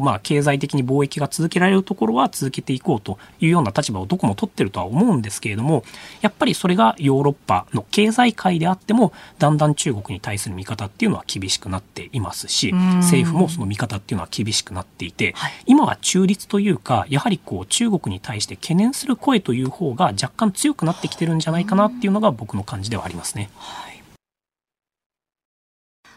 [0.00, 5.84] まあ、経済的に貿易が続けられるところは続けていこうというような立場をどこも取ってるとは思うんですけれども
[6.20, 23.50] やっぱりそれがヨーロッパの経済界であってもだんだん中国に対する見方っていうのは厳しくなっていますし政府もその見方っていうのは厳しくなっていて、はい、今は中立というかやはりこう中国に対して懸念する声という方が若干強くなってきてるんじゃないかなっていうのが僕の感じではありますね。
[23.56, 24.02] はい、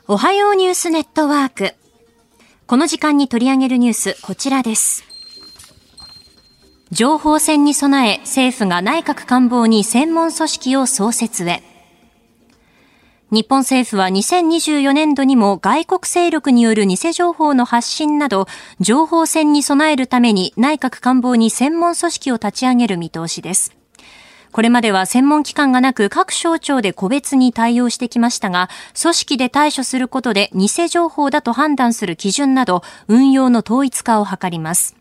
[0.07, 1.75] おはようニュースネットワーク。
[2.67, 5.10] この時間に取り上げるニュース、こちらです。
[6.91, 11.63] 情報戦に備え、政府が内閣官房に専門組織を創設へ。
[13.31, 18.45] 日本政府は2024年度にも外国勢力による偽情報の発信など、
[18.81, 23.73] 情報戦に備えるために内閣官房に専門組織を立ち上げる見通しです。
[24.51, 28.69] これまでは専門機関がなく各省庁で個別に対応してきましたが、
[29.01, 35.00] 組織で対処することで偽情報だと判断する基準など、運用の統一化を図ります。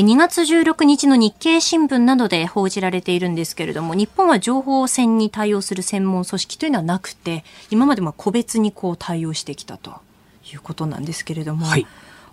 [0.00, 10.00] 2月16日の日経新聞などで報じられているんですけれども、日本は情報戦に対応する専門組織というのはなくて、今までも個別にこう対応してきたと
[10.50, 11.86] いうことなんですけれども、はい、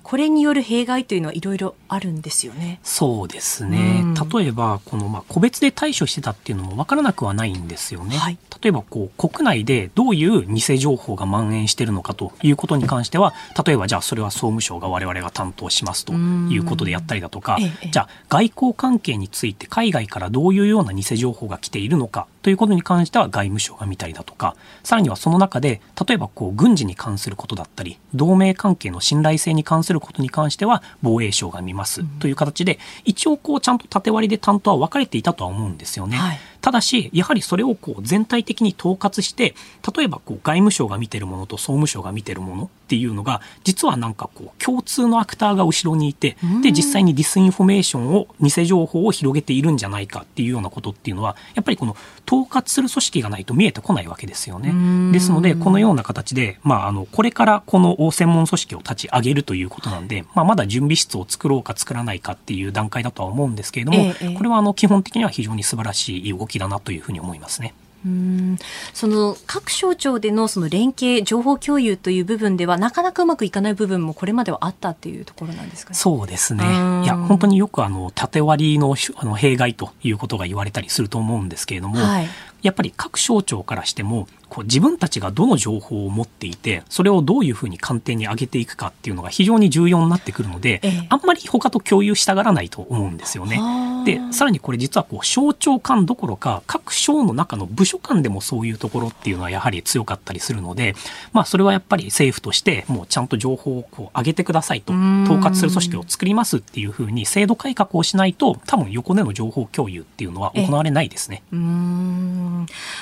[0.04, 2.80] これによる弊害というのはいろいろあるんですよね。
[2.84, 4.02] そうですね。
[4.04, 8.18] うん、例えば、この、まあ、個別で対処してたっていうのも分からなくはないんですよね。
[8.18, 13.34] はい、例えば、こう、国内でどういう偽情報が蔓延してるのかということに関しては、
[13.66, 17.58] 例えば、じゃあ、それは総務省が我々が担当しますということでやったりだとか、
[17.92, 36.18] じゃあ、外交関係について海外からどういうような偽情報が来ているのかということに関しては外務省が見たりだとか、さらにはその中で、例えばこう軍事に関することだったり、同盟関係の信頼性に関することに関しては防衛省が見ますという形で、一応こうちゃんと縦割りで担当は分かれていたとは思うんですよね。
[36.18, 39.56] はいただし、やはりそれをこう全体的に統括して、
[39.96, 55.12] 例えばこう外務省が見てるものと総務省が見てるものっていうのが、実はなんかこう共通のアクターが後ろにいて、で、実際にディスインフォメーションを、偽情報を広げているんじゃないかっていうようなことっていうのは、やっぱりこの統括する組織がないと見えてこないわけですよね。
[55.12, 67.76] ですので、このような形で、まあ、あの、これからこの専門組織を立ち上げるということなんで、まあ、まだ準備室を作ろうか作らないかっていう段階だとは思うんですけれども、これはあの、基本的には非常に素晴らしい動きだなというふうに思いますね。
[68.06, 68.58] うん。
[68.94, 76.64] その各省庁でのその連携、情報共有という部分では、なかなかうまくいかない部分もこれまではあったっていうところなんですか、ね、そうですね。
[76.64, 82.28] いや、本当によくあの縦割りのあの弊害ということが言われたりすると思うんですけれども、はい、
[82.62, 93.60] やっぱり各省庁からしても、こう自分たちがどの情報を持っていてそれをどういうふうに官邸に上げていくかっていうのが非常に重要になってくるので、ええ、あんまり他と共有したがらないと思うんですよね。
[94.06, 100.96] でさらにこれ実はこう省庁間どころか各省の中の部署間でもそういうところっていうのはやはり強かったりするので、
[101.34, 104.94] まあ、それはやっぱり政府としてもうちゃんと情報をこう上げてくださいと。
[104.94, 111.44] 統括する組織を作りますっていうふうに制度改革をしないと多分横での情報共有っていうのは行われないですね。
[111.52, 112.49] うん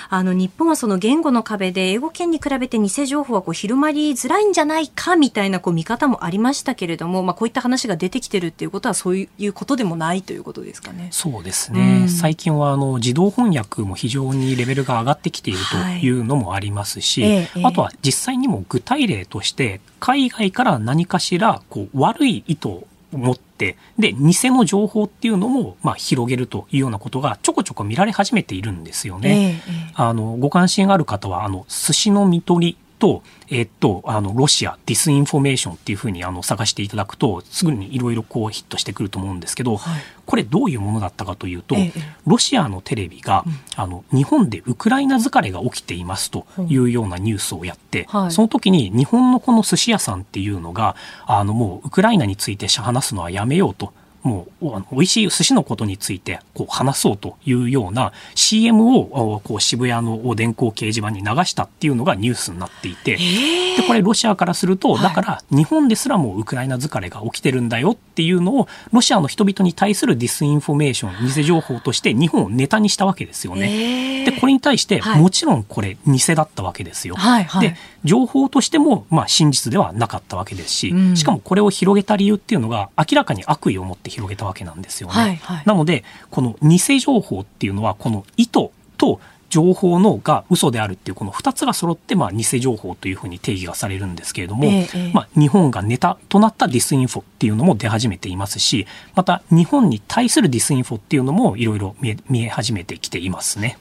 [0.10, 11.10] あの日本はその言語のの壁で英語圏に比べて偽情報はこう広まりづらいんじゃないかみたいなこう見方もありましたけれども、まあ、こういった話が出てきてるっていうことはそういうことでもないということですかね。
[11.12, 16.10] そうですね、うん、最近はあの自動翻訳も非常にレベルが上がってきているとい。
[16.10, 29.62] うのもありますし、はい、あとは実際にも具体例として海外から何かしらこう悪い意図を持って、で、偽の情報っていうのも、まあ、広げるというようなことがちょこちょこ見られ始めているんですよね。
[29.68, 46.78] ええ、あの、ご関心がある方は、あの、寿司の美登利と、えっと、あの、ロシア、ディスインフォメーションっていうふうにあの探していただくと、すぐにいろいろこうヒットしてくると思うんですけど、はい、これどういうものだったかというと、ええ、ロシアのテレビが、うん、あの、日本でウクライナ疲れが起きていますとい。
[46.78, 50.96] うようなニュースをやって、うんはい、その時に日本のこの寿司屋さんっていうのが、
[51.26, 53.94] あの、もうウクライナについて話すのはやめようと。
[54.24, 74.26] もうあの美味しい寿司のことについてこう話そうというような CM をこう渋谷の電光掲示板に流したっていうのがニュースになっていてでこれロシアからするとだから日本ですらもウクライナ疲れが起きてるんだよっていうのをロシアの人々に対するディスインフォメーション偽情報として日本をネタにしたわけですよね。
[74.26, 77.16] でこれに対してもちろんこれ偽だったわけですよ。
[77.16, 77.76] はいはい、で
[78.08, 85.14] 情報としてもまあ真実ではなかったわけですし、しかもこれを広げた理由っていうのが明らかに悪意を持って広げたわけなんですよね。
[85.14, 89.20] はいはい、なのでこの偽情報っていうのはこの意図と
[89.50, 101.96] 情報のが嘘であるっていうこの2つが揃ってまあ偽情報というふうに定義がされるんですけれども、ええ、まあ、日本がネタとなったディスインフォっていうのも出始めていますしまた日本に対するディスインフォっていうのもいろいろ
[102.30, 103.78] 見え始めてきていますね。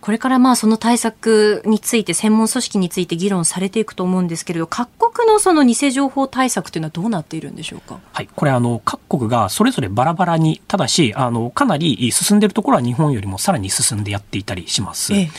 [0.00, 8.00] これからまあその対策について専門組織について議論されていくと思うんですけれど各国のその偽情報対策というのはどうなっているんでしょうか？
[8.12, 15.12] はい、これあの各国がそれぞれバラバラにただしあのかなり進んでいるところは日本よりもさらに進んでやっていたりします。
[15.12, 15.30] ええ、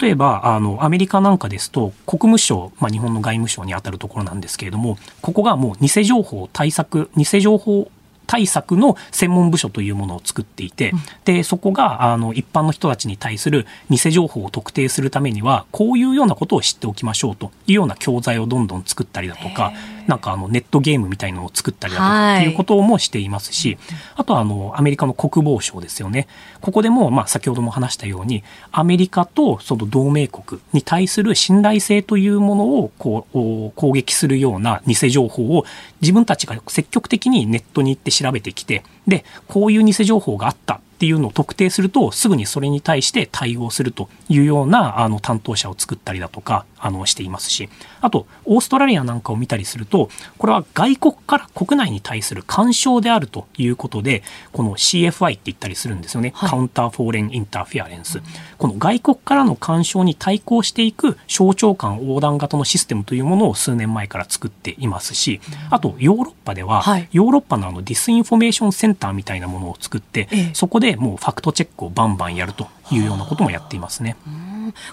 [0.00, 7.90] 例えばあのアメリカなんかですと国務省、まあ、日本の外務省にあたるところなんですけれどもここがもう偽情報対策偽情報
[8.26, 19.72] 対策の専門部署というものを作っていて、うん、でそこがあの一般の人たちに対する偽情報を特定するためにはこういうようなことを知っておきましょうというような教材をどんどん作ったりだとか
[20.06, 23.78] なんかあのネットゲームみたいのを作ったりだとかっていうこともしていますし、
[24.14, 26.28] あとはあのアメリカの国防省ですよね。
[26.60, 28.42] ここでもまあ先ほども話したように
[28.72, 35.64] アメリカとその同盟国に対する信頼性というものをこう攻撃するような偽情報を
[36.00, 47.68] 自分たちが積極的にネットに行って調べてきてでこういう偽情報があったっていうのを特定するとすぐにそれに対して対応するというようなあの担当者を作ったりだとかあのしていますし
[48.00, 54.22] あとオーストラリアなんかを見たりするとこれは外国から国内に対する干渉であるということで
[54.52, 58.20] この CFI って言ったりするんですよね、はい、 Counter Foreign Interference、
[58.58, 74.16] この外国からの干渉に対抗していく省庁間横断型のシステムというものを数年前から作っていますしあとヨーロッパでは、はい、ヨーロッパのあのディスインフォメーションセンターみたいなものを作って、ええ、そこでもうファクトチェックをバンバンやるというようなこともやっていますね。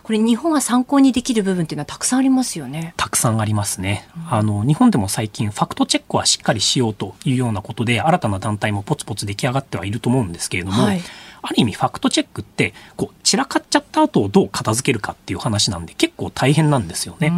[0.03, 2.93] これ日本は参考にできる部分っていうのはたくさんありますよね。
[2.97, 4.07] たくさんありますね。
[4.29, 11.01] あの日本でも最近ファクトチェックはしっかりしようというようなことで新たな団体もポツポツ出来上がってはいると思うんですけれども、はい、
[11.43, 17.31] ある意味ファクトチェックってこう散らかっちゃった後をどう片付けるかっていう話なんで結構大変なんですよね。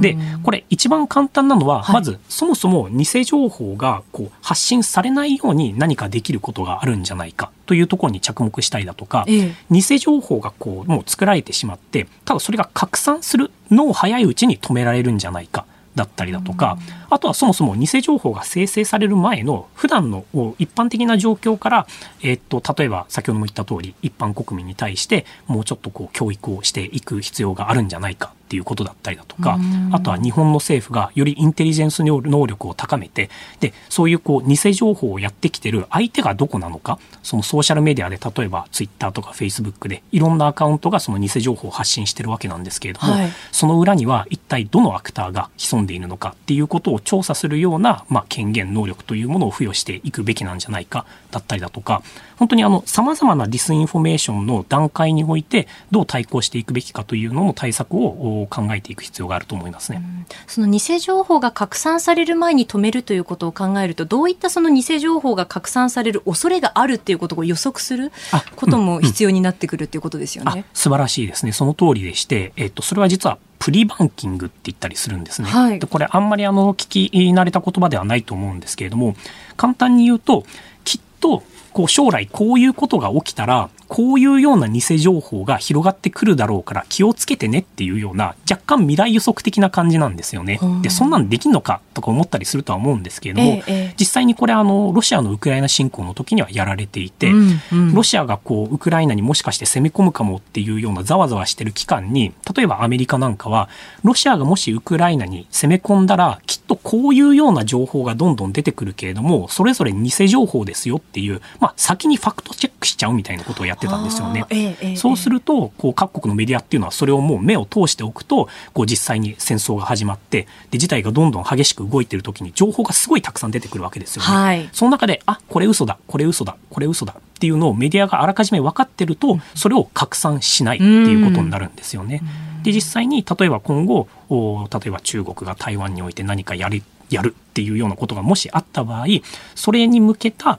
[0.00, 16.78] でこれ一番簡単なのは、はい、まずそもそも偽情報がこう発信されないように何かできることがあるんじゃないかというところに着目したりだとか、ええ、偽情報がこうもう作られてしまってただそれが拡散するのを早いうちに止められるんじゃないかだったりだとか、
[17.10, 20.24] あとはそもそも偽情報が生成される前の普段の
[20.58, 21.86] 一般的な状況から、
[22.22, 28.32] えっと、例えば先ほども言った通り一般国民に対してもうちょっとこう教育をしていく必要があるんじゃないか。
[28.52, 29.58] っていうことだったりだとか、
[29.92, 33.30] あとは日本の政府がよりインテリジェンス能力を高めて、
[33.60, 52.02] で、そういうこう偽情報をやってきてる相手がどこなのか、そのソーシャルメディアで例えばツイッターとかフェイスブックでいろんなアカウントがその偽情報を発信してるわけなんですけれども、はい、その裏には一体どのアクターが潜んでいるのかっていうことを調査するような、まあ、権限、能力というものを付与していくべきなんじゃないかだったりだとか、
[52.36, 60.02] 本当にあの、様々なディスインフォメーションの段階において、どう対抗していくべきかというのの対策を考えていく必要があると思いますね。
[60.46, 68.12] その偽情報が拡散される前に止めるということを考えると、どういったその偽情報が拡散される恐れがあるっていうことを予測する
[68.56, 70.52] ことも必要になってくるっていうことですよね。
[70.52, 71.52] うんうん、素晴らしいですね。
[71.52, 75.48] その通りでして、えっと、それは実は prebunking って言ったりするんですね。
[75.48, 79.14] はい、でこれあんまりあの聞き慣れた言葉ではないと思うんですけれども
[79.56, 80.44] 簡単に言うと
[80.84, 90.58] きっとこう将来こういうことが起きたら、こういうような偽情報が広がってくるだろうから気をつけてねっていうような若干未来予測的な感じなんですよね。
[90.80, 103.68] で、そんなんできんのかとか思ったりするとは思うんですけれども、ええ、実際にこれあの、ロシアのウクライナ侵攻の時にはやられていて、うんうん、ロシアがこう、ウクライナにもしかして攻め込むかもっていうようなざわざわしてる期間に、例えばアメリカなんかは、
[104.04, 114.44] ロシアがもしウクライナに攻め込んだら、きっとこういうような情報がどんどん出てくるけれども、それぞれ偽情報ですよっていう、まあ、先にファクトチェックしちゃうみたいなことをやってたんですよね。
[114.50, 124.28] ええ、そうすると、こう、各国のメディアっていうのはそれをもう目を通しておくと、こう、実際に戦争が始まって、で、事態がどんどん激しく動いてる時に情報がすごいたくさん出てくるわけですよね。
[124.28, 132.22] はい、その中で、あ、これ嘘だ、これ嘘だ、これ嘘だっていうのをメディアがあらかじめ分かってると、それを拡散しないっていうことになるんですよね。
[132.64, 139.06] で、実際に、例えば今後、例えば中国が台湾において何かやり、やるっていうようなことがもしあった場合、
[139.54, 140.58] それに向けた、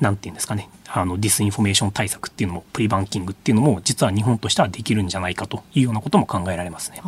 [0.00, 7.00] なんていうんですかね、あのディスインフォメーション対策っていうのも prebunking っていうのも実は日本としてはできるんじゃないかというようなことも考えられますね。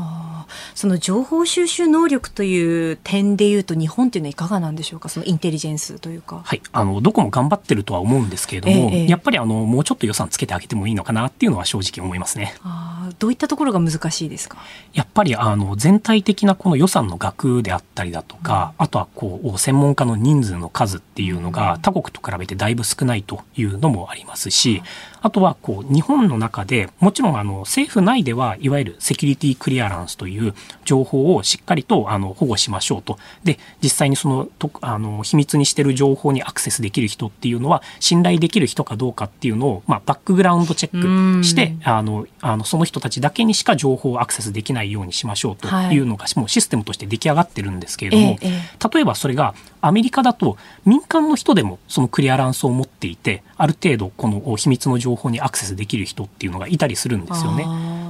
[0.74, 5.09] その情報収集能力という点でいうと日本っていうのはいかがなんでしょうか？
[5.09, 6.43] そのインテリジェンスというか。
[6.45, 12.55] はい、あのどこも頑張ってるとは思うんですけれども、ええ、やっぱりあのもうちょっと予算つけてあげてもいいのかなっていうのは正直思いますね。
[12.62, 14.59] あどういったところが難しいですか？
[14.93, 24.82] やっぱりあの全体的なこの予算の額であったりだとか、うん、あとはこう専門家の人数の数っていうのが他国と比べてだいぶ少ないというのもありますし、
[25.22, 30.54] あとはこう日本の中でもちろんあの政府内ではいわゆるセキュリティクリアランスという
[30.84, 33.18] 情報をしっかりとあの保護しましょうと。
[33.44, 46.02] で、実際にそのとあの秘密にしてる情報にアクセスできる人っていうのは信頼できる人かどうかっていうのを、まあ、バックグラウンドチェックして、あのあのその人たちだけにしか情報をアクセスできないようにしましょうとい。
[46.02, 57.66] うのが、はい、もうシステムとして出来上がってるんですけれども、ええ、例えばそれがアメリカだと民間の人でもそのクリアランスを持っていてある程度この秘密の情報にアクセスできる人っていうのがいたりするんですよね。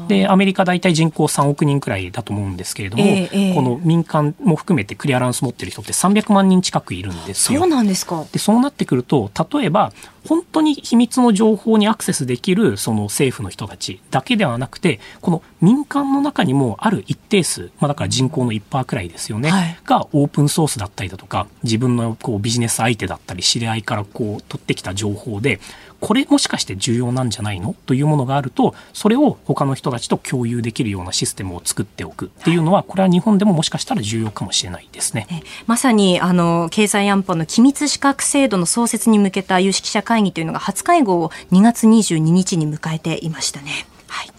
[0.09, 7.61] でアメリカ大体人口3億人くらいだと思うんですけれども、えー、この民間も含めてクリアランス持ってる人って300万人近くいるんですよ。
[7.61, 9.92] そうなんですかでそうなってくると例えば
[10.26, 25.61] 本当に秘密の情報にアクセスできるその政府の人たちだけではなくてこの民間の中にもある一定数、まあ、だから人口の1%くらいですよね、はい、がオープンソースだったりだとか自分のこうビジネス相手だったり知り合いからこう取ってきた情報で
[26.03, 27.76] これもしかして重要なんじゃないの？
[27.86, 35.28] というものがあるとそれを他の人たちと共有できるようなシステムを作っておくっていうのはこれは日本でももしかしたら重要かもしれないですね。
[35.68, 43.86] まさにあの経済安保の機密資格制度の創設に向けた有識者会議というのが初会合を2月22日に迎えていましたね。
[44.09, 44.30] はい。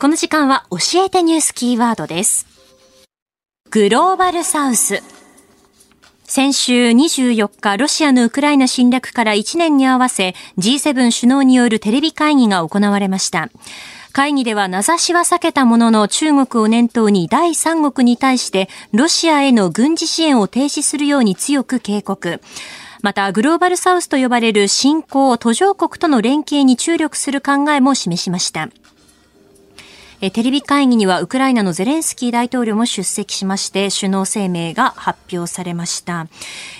[0.00, 2.46] この時間は教えてニュースキーワードです。
[3.70, 5.17] グローバルサウス。
[6.30, 13.48] 先週24日、ロシアのウクライナ侵略から1年に合わせ G7 首脳によるテレビ会議が行われました。
[14.12, 22.42] 会議では名指しは避けたものの中国を念頭に第三国に対してロシアへの軍事支援を停止するように強く警告。
[23.00, 28.68] また、グローバルサウスと呼ばれる新興途上国との連携に注力する考えも示しました。
[30.20, 36.26] えテレビ会議にはウクライナのゼレンスキー大統領も出席しまして首脳声明が発表されました。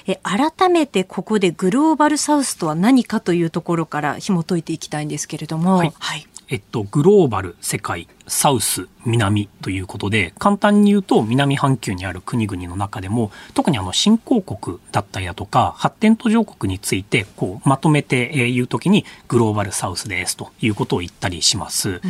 [0.07, 21.91] え改めてここでグローバルサウスとは何かというところから紐解いていきたいんですけれども、はい、はいえっと、グローバル、世界、サウス、南ということで、簡単に言うと南半球にある国々の中でも、特にあの新興国だったりだとか、発展途上国について、こう、まとめて言うときに、グローバルサウスですということを言ったりします。
[21.91, 22.01] うん、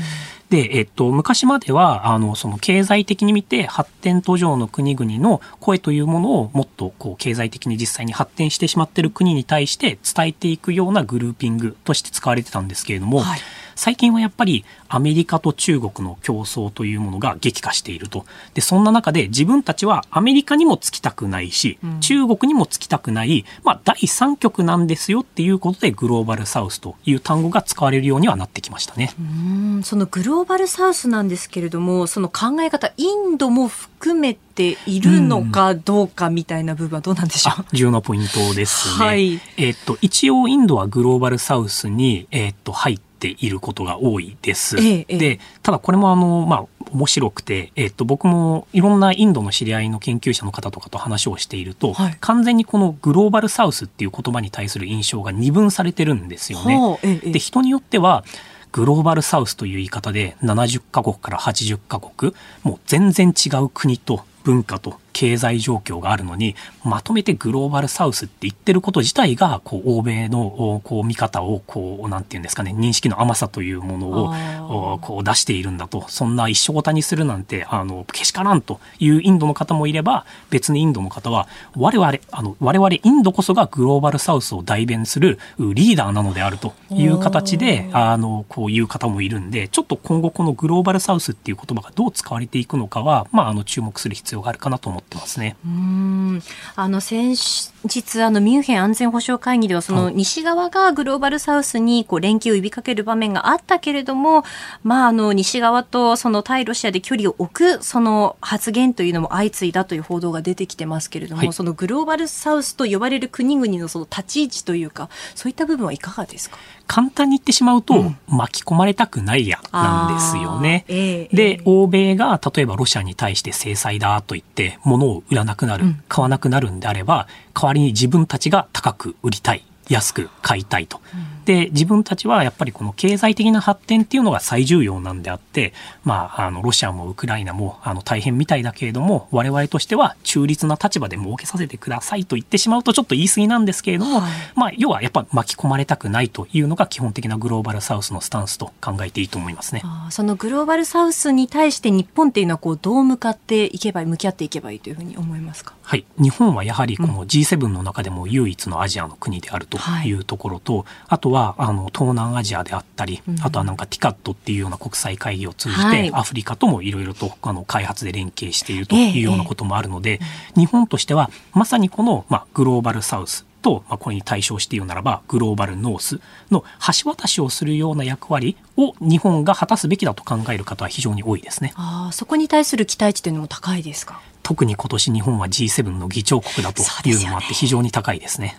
[0.50, 13.40] で、えっと、昔までは、あの、その経済的に見て発展途上の国々の声というものをもっとこう、経済的に実際に発展してしまっている国に対して伝えていくようなグルーピングとして使われてたんですけれども、はい
[13.78, 18.26] 最近はやっぱりアメリカと中国の競争というものが激化していると。
[18.52, 29.14] で、そんな中で自分たちはアメリカにもつきたくないし、うん、中国にもつきたくない、まあ、第三極なんですよっていうことでグローバルサウスという単語が使われるようにはなってきましたね。
[29.16, 39.04] うんそのグローバルサウスなんですけれども、その考え方、インドも含めているのかどうかみたいな部分はどうなんでしょう、重要なポイントですね。
[39.06, 44.76] はい、えっと、一応インドはグローバルサウスに、えっと、入ってていることが多いです。
[44.78, 56.98] ええ、で、ただこれもあの、まあ、面白くて、えっと、僕もいろんなインドの知り合いの研究者の方とかと話をしていると、はい、完全にこのグローバルサウスっていう言葉に対する印象が二分されてるんですよね。
[57.02, 58.24] え、で、人によっては、
[58.72, 66.54] グローバルサウスという言い方で70カ国から80カ国、もう全然違う国と文化と経済状況があるのに、
[66.84, 95.56] まとめてグローバルサウスって言ってること自体が、こう、欧米の、こう、見方を、こう、なんていうんですかね、認識の甘さというものを、こう、出しているんだと、そんな一緒ごたにするなんて、あの、けしからんというインドの方もいれば、別にインドの方は、我々、あの、我々インドこそがグローバルサウスを代弁するリーダーなのであるという形で、あの、こういう方もいるんで、ちょっと今後このグローバルサウスっていう言葉がどう使われていくのかは、まあ、あの、注目する必要があるかなと思ってますね。
[95.64, 96.42] うん。
[96.76, 97.36] あの先
[97.84, 104.44] 日あのミュンヘン安全保障会議ではその西側がグローバルサウスにこう連携を呼びかける場面があったけれども、
[104.82, 116.58] まあ、あの西側とその対ロシアで距離を置くその発言というのも相次いだという報道が出てきてますけれども、はい、そのグローバルサウスと呼ばれる国々のその立ち位置というかそういった部分はいかがですか？
[116.86, 120.86] 簡単に言ってしまうと、うん、巻き込まれたくないやなんですよね。
[120.88, 131.00] えー、で、えー、欧米が例えばロシアに対して制裁だと言って物を売らなくなる、うん、買わなくなるんであれば代わりに自分たちが高く売りたい安く買いたいと。
[131.44, 135.72] で、自分たちはやっぱりこの経済的な発展っていうのが最重要なんであって、
[136.04, 149.82] まあ、あの、ロシアもウクライナも、あの、大変みたいだけれども、我々としては中立な立場で設けさせてくださいと言ってしまうとちょっと言い過ぎなんですけれども、はい、まあ、要はやっぱ巻き込まれたくないというのが基本的なグローバルサウスのスタンスと考えていいと思いますね。
[150.10, 155.74] そのグローバルサウスに対して日本っていうのはこう、どう向かっていけば、向き合っていけばいいというふうに思いますか？
[155.82, 156.04] はい。
[156.18, 160.12] 日本はやはりこの G7 の中でも唯一のアジアの国であるとい。
[160.12, 170.18] うところと、はい、あとは、あの、東南アジアであったり、うん、あとはなんかティカットっていうような国際会議を通じて、はい、アフリカともいろいろとあの開発で連携しているというようなこともあるので、え
[170.56, 176.20] え、日本としてはまさにこの、まあ、グローバルサウスと、まあ、これに対象して言うならばグローバルノース
[176.50, 176.64] の
[177.02, 181.72] 橋渡しをするような役割を日本が果たすべきだと考える方は非常に多いですね。
[181.76, 184.20] あそこに対する期待値というのも高いですか？
[184.48, 188.58] 特に今年日本は G7 の議長国だというのもあって非常に高いですね。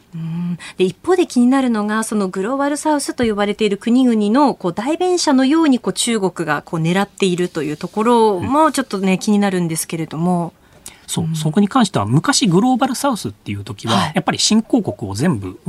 [0.77, 10.53] で、一方で気になるのがそのグローバルサウスと呼ばれている国々のこう代弁者のようにこう中国がこう狙っているというところもちょっとね、うん、気になるんですけれども。
[11.07, 15.59] そう、うん、そこに関しては昔グローバルサウスっていう時は、やっぱり新興国を全部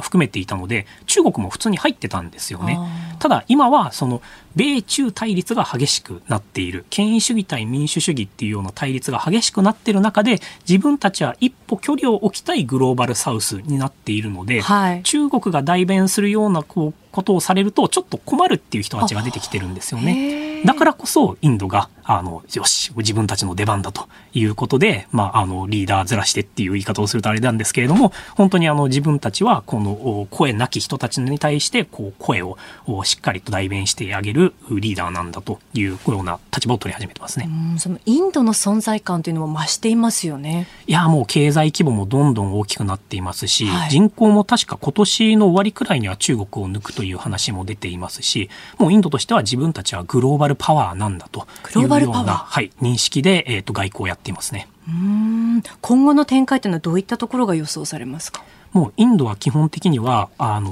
[0.00, 2.78] 含めていたので中国も普通に入ってたんですよね。
[3.18, 4.22] ただ今はその
[4.56, 6.86] 米中対立が激しくなっている。
[6.90, 20.62] 権威主義対民主主義っていうような対立が激しくなっている中で自分たちは一歩距離を置きたいグローバルサウスになっているので、はい、中国が代弁するようなこうことをされるとちょっと困るっていう人たちが出てきてるんですよね。
[20.64, 32.56] だからこそインドがあのよし自分たちの出番だということで、まあ、あのリーダーずらしてっていう言い方をするとあれなんですけれども本当にあの自分たちはこの声なき人たちに対してこう声を
[33.04, 37.48] しっかりと代弁してあげるリーダーなんだというような立場を取り始めてますね。
[37.78, 40.66] そのインドの存在感というのも増していますよね。
[40.86, 54.68] いやもう経済規模もどんどん大きくなっていますし、はい、人口も確か今年の終わりくらいには中国を抜くという話も出ていますしもうインドとしては自分たちはグローバルパワーなんだというような、はい、認識で、えーと、外交をやっていますね。
[54.88, 58.44] うん今後の展開というのはどういったところが予想されますか？
[58.72, 60.70] もうインドは基本的にはあの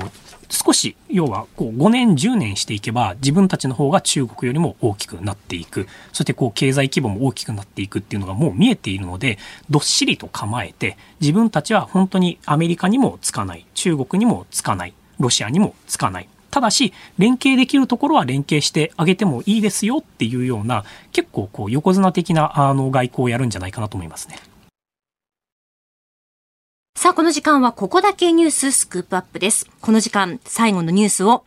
[0.50, 9.38] 少し要はこう5年10年していけば自分たちの方が中国よりも大きくなっていくそしてこう経済規模も大きくなっていくっていうのがもう見えているので
[9.70, 24.36] どっしりと構えて自分たちは本当にアメリカにもつかない中国にもつかないロシアにもつかないただし、連携できるところは連携してあげてもいいですよっていうような、結構こう横綱的なあの外交をやるんじゃないかなと思いますね。
[26.96, 29.68] さあ、この時間はここだけニューススクープアップです。
[29.82, 31.44] この時間、最後のニュースを、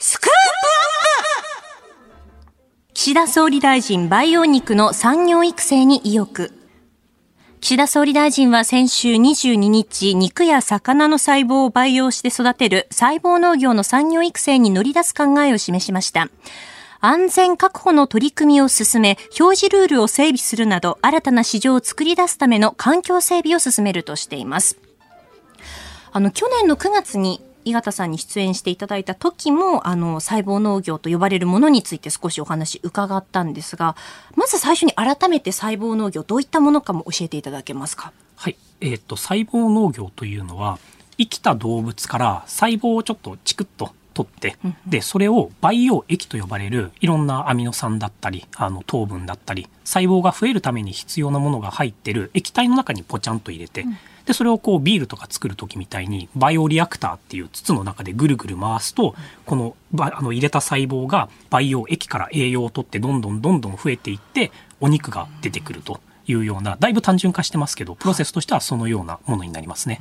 [0.00, 1.92] スクープアッ
[2.88, 6.50] プ岸田総理大臣培養肉の産業育成に意欲。
[7.60, 16.28] 岸田総理大臣は先週22日、肉や魚の細胞を培養して育てる細胞農業の産業育成に乗り出す考えを示しました。
[17.02, 24.78] 安全確保の取り組みを進め、表示ルールを整備するなど、新たな市場を作り出すための環境整備を進めるとしています。
[26.12, 33.96] あの、去年の9月に井形さんに出演していただいた時もあの細胞農業と呼ばれるものについて少しお話伺ったんですが
[34.34, 38.12] まず最初に改めて細胞農業どういったものかも教えていただけますか？
[38.36, 40.78] はい、えーと、細胞農業というのは
[41.18, 44.56] 生きた動物から細胞をちょっとチクッと取って、
[44.86, 53.84] でそれを培養液と呼ばれるいろんなアミノ酸だったりあの糖分だったり細胞が増えるために必要なものが入ってる液体の中にポチャンと入れて、
[54.26, 59.14] でそれをこうビールとか作る時みたいにバイオリアクターっていう筒の中でぐるぐる回すと
[59.46, 66.00] このあの入れた細胞が培養液から栄養を取ってどんどんどんどん増えていってお肉が出てくると
[66.30, 70.00] いうようなだいぶ単純化してますけどプロセスとしてはそのようなものになりますね。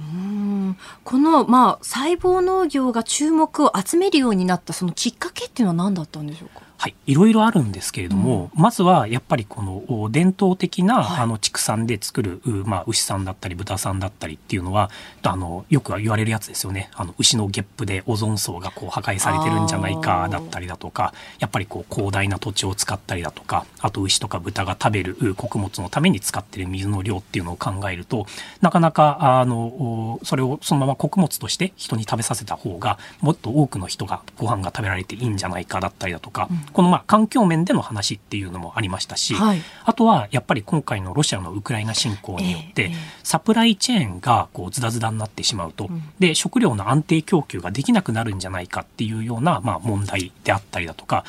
[1.04, 6.62] この、まあ、細胞農業が注目を集めるようになったそのきっかけっていうのは何だったんでしょうか？
[6.82, 14.90] はい、いろいろあるんですけれども、うん、まずはやっぱりこの伝統的な、はい、あの畜産で作る、まあ、牛さんだったり豚さんだったりっていうのは
[15.24, 16.90] あのよく言われるやつですよね。
[16.94, 28.26] あの牛のゲップでオゾン層がこう破壊されてるんじゃないかだったりだとかやっぱりこう広大な土地を使ったりだとかあと牛とか豚が食べる穀物のために使ってる水の量っていうのを考えると
[28.62, 42.92] なかなかあのそれをそのまま穀物として人に食べさせた方がもっと多くの人がご飯が食べられていいんじゃないかだったりだとか、うん、このまあ環境面での話っていうのもありましたし、はい、あとはやっぱり今回のロシアのウクライナ侵攻によって、
[43.24, 51.26] サプライチェーンがこうズダズダになってしまうと、うん、で食料の安定供給ができなくなるんじゃないかっていうような、まあ、問題であったりだとか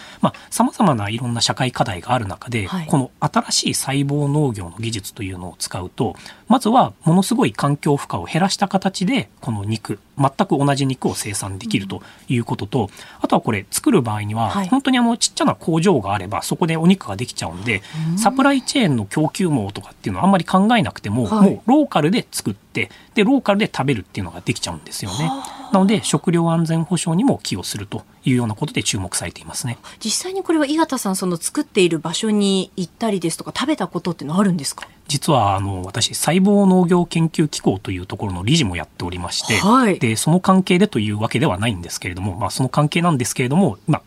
[0.50, 6.16] さまざ、まないろんな社会課題がある中で、はい、この新しい細胞農業の技術というのを使うと
[6.48, 12.88] まずはものすごい環境負荷を減らした形でこの肉全く同じ肉を生産できるということと、うん、
[13.22, 25.30] あとはこれ作る場合には、本当にあのちっちゃな工場があればそこでお肉ができちゃうんで、うん、サプライチェーンの供給網とかっていうのはあんまり考えなくても、はい、もうローカルで作ってでローカルで食べるっていうのができちゃうんですよね。
[25.72, 29.78] なので食料安全保障にも寄与するというようなことで注目されていますね。
[30.02, 34.88] 実際にこれは井形さんその作っている場所に行ったりですとか食べたことってのあるんですか？
[35.06, 44.02] 実はあの私細胞農業研究機構というところの理事もやっておりまして、はい、でその関係でというわけではないんですけれども、まあ、その関係なんですけれども、まあ、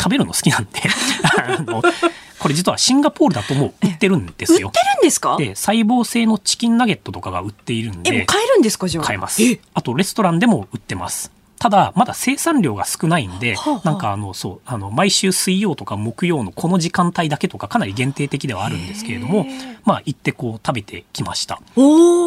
[0.00, 0.70] 食べるの好きなんで
[1.58, 1.82] あの
[2.38, 4.68] これ実はシンガポールだともう売ってるんですよ。
[4.68, 5.36] 売ってるんですか？
[5.36, 8.14] で、細胞性のチキンナゲットとかが売っているんで。
[8.14, 9.04] え、買えるんですかじゃあ？
[9.04, 9.42] 買えます。
[9.74, 11.32] あとレストランでも売ってます。
[11.58, 19.44] ただ、まだ生産量が少ないんで、はあはあ、なんかあの、そう、あの、毎週水曜とか木曜のこの時間帯だけとかかなり限定的ではあるんですけれども、
[19.84, 21.60] まあ行ってこう食べてきました。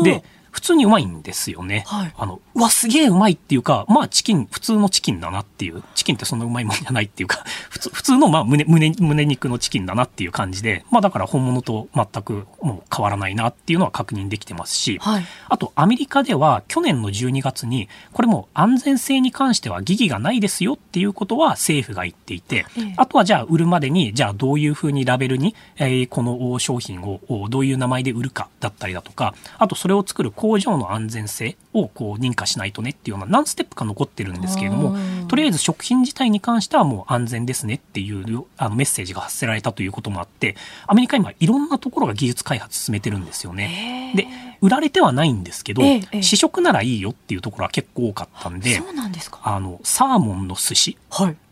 [0.04, 1.86] で、普通にうまいんですよね。
[1.88, 34.96] はい、あの、うわ、すげえうまいっていうか、まあチキン、普通のチキンだなっていう、チキンってそんなうまいもんじゃないっていうか、 普通、普通のまあ胸、胸、胸肉のチキンだなっていう感じで、まあだから本物と全くもう変わらないなっていうのは確認できてますし、はい、あとアメリカでは去年の12月に、これも安全性に関しては疑義がないですよっていうことは政府が言っていて、ええ、あとはじゃあ売るまでに、じゃあどういうふうにラベルに、えー、この商品をどういう名前で売るかだったりだとか、あとそれを作る工場の安全性をこう認可しないとねっていうような何ステップか残ってるんですけれども
[35.28, 40.56] とりあえず食品自体に関してはもう安全ですねっていうあのメッセージが発せられたということもあって
[40.88, 44.14] アメリカ今いろんなところが技術開発進めてるんですよね。
[44.16, 44.28] で
[44.62, 49.40] 売られてはないんですけど、ええ、試食ならいいよっていうところは結構多かったんでそうなんですか。
[49.44, 50.98] あのサーモンの寿司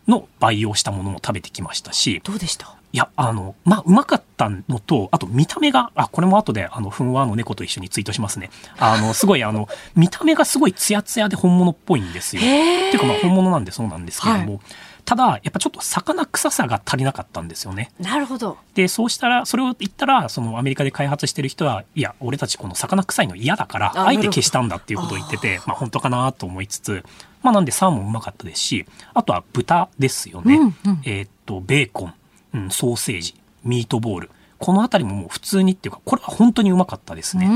[0.06, 2.76] の培養したものも食べてきましたし、どうでした？
[2.92, 8.50] いや、あの、まあ、うまかったのと、あと見た目が、あ、これも後で、あの、ふんわの猫と一緒にツイートしますね。
[8.78, 12.42] あの、すごい、あの、見た目がすごいツヤツヤで本物っぽいんですよ。
[12.42, 12.48] って
[12.92, 14.60] いうか、まあ、本物なんでそうなんですけれども、はい、
[15.04, 17.90] ただ、やっぱちょっと魚臭さが足りなかったんですよね。
[18.00, 18.58] なるほど。
[18.74, 27.04] で、そうしたら、それを言ったら、そのアメリカで開発してる人は、いや、俺たちこの魚臭いの嫌だから、あえて消したんだっていうことを言ってて、まあ、本当かなと思いつつ、
[27.42, 30.56] まあ、なんでサーモンうまかったですし、あとは豚ですよね。
[30.56, 32.14] うんうん、えっと、ベーコン、
[32.54, 33.34] うん、ソーセージ、
[33.64, 34.30] ミートボール。
[34.58, 37.46] この辺りももう普通にっていうか、これは本当にうまかったですね。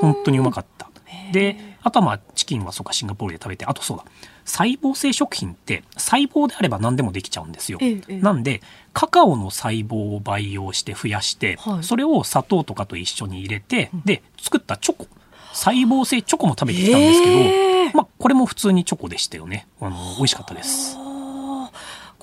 [0.00, 0.88] 本当にうまかった。
[1.32, 4.04] で、あとはまあチキンはそうかシンガポールで食べて、あとそうだ、
[4.44, 7.78] 細胞性食品って細胞であれば何でもできちゃうんですよ。
[7.80, 15.06] ええ、なんで、カカオの細胞を培養して増やして、はい、それを砂糖とかと一緒に入れて、で、作ったチョコ。
[15.52, 19.66] 細胞性チョコも食べてきたんですけど、えー、まあこれも普通にチョコでしたよね。
[19.80, 20.96] あの、美味しかったです。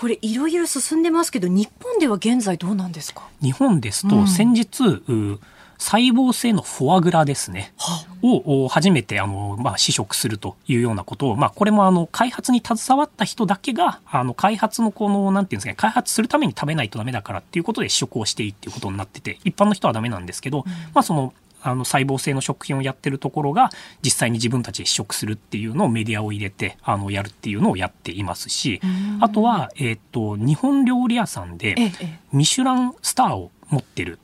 [0.02, 3.30] これいろいろ進んでますけど日本では現在どうなんですか？
[3.40, 5.40] 日本ですと先日、うん、
[5.78, 7.72] 細胞性のフォアグラですね、
[8.24, 21.32] を初めてあの、まあ、試食するというようなことを、まあ、これもあの開発に携わった人だけがあの開発のこのなんていうんですかね開発するために食べないとダメだからっていうことで試食をしていいっていうことになってて一般の人はダメなんですけど、うん、まあ、その
[21.62, 23.70] あの細胞性の食品をやってるところが
[24.02, 28.82] 実際に自分たちで試食するっていうのをメディアを入れてあのやるっていうのをやっていますし
[29.20, 31.76] あとは、えーと、日本料理屋さんで
[32.32, 34.20] ミシュランスターを持ってる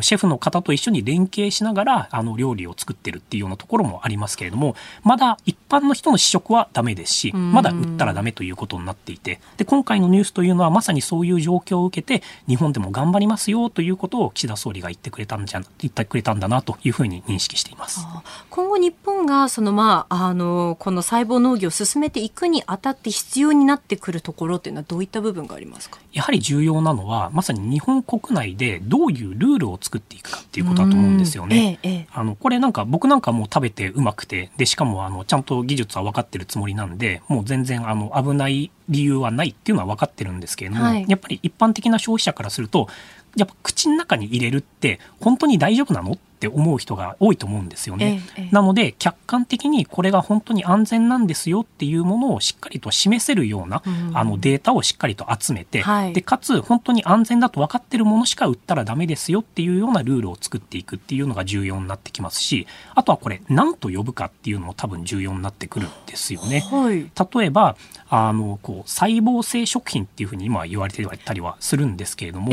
[0.00, 18.06] シェフの方と一緒に連携しながらあの料理を作ってるっていうようなところもありますけれどもまだ一般の人の試食はダメですしまだ売ったらダメということになっていてで今回のニュースというのはまさにそういう状況を受けて日本でも頑張りますよということを岸田総理が言ってくれたんじゃ言ってくれたんだなというふうに認識しています。
[18.50, 25.98] 今後日本がその、まあ、あのこの細胞農業を進めていくにあたって必要になってくるところっていうのはどういった部分がありますか？
[26.12, 31.78] やはり重要なのはまさに日本国内でどういうルーールを作っていくかっていうことだと思うんですよね。
[31.82, 32.06] ええええ。
[32.12, 41.04] あのこれなんか僕なんかもう食べてうまくてでしかもあのちゃんと技術は分かってるつもりなんでもう全然あの危ない理由はないっていうのは分かってるんですけれども、はい。
[41.08, 42.88] やっぱり一般的な消費者からすると
[43.36, 48.20] やっぱ口の中に入れるって本当に大丈夫なのって思う人が多いと思うんですよね。
[48.52, 66.60] なので客観的にこれが本当に安全なんですよっていうものをしっかりと示せるような、うんあのデータをしっかりと集めて、はいでかつ本当に安全だと分かってるものしか売ったらダメですよっていうようなルールを作っていくっていうのが重要になってきますしあとはこれ何と呼ぶかっていうのも多分重要になってくるんですよね。
[66.60, 67.10] はい。
[67.38, 67.76] 例えば
[68.08, 72.52] あのこう細胞性食品っていうふうに今は言われてたりはするんですけれども、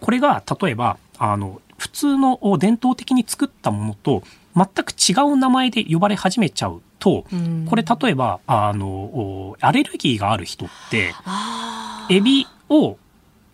[0.00, 4.22] これが例えばあの普通のお伝統的に作ったものと
[4.56, 12.96] 全く違う名前で呼ばれ始めちゃうと、うんこれ例えばあのおアレルギーがある人ってあエビを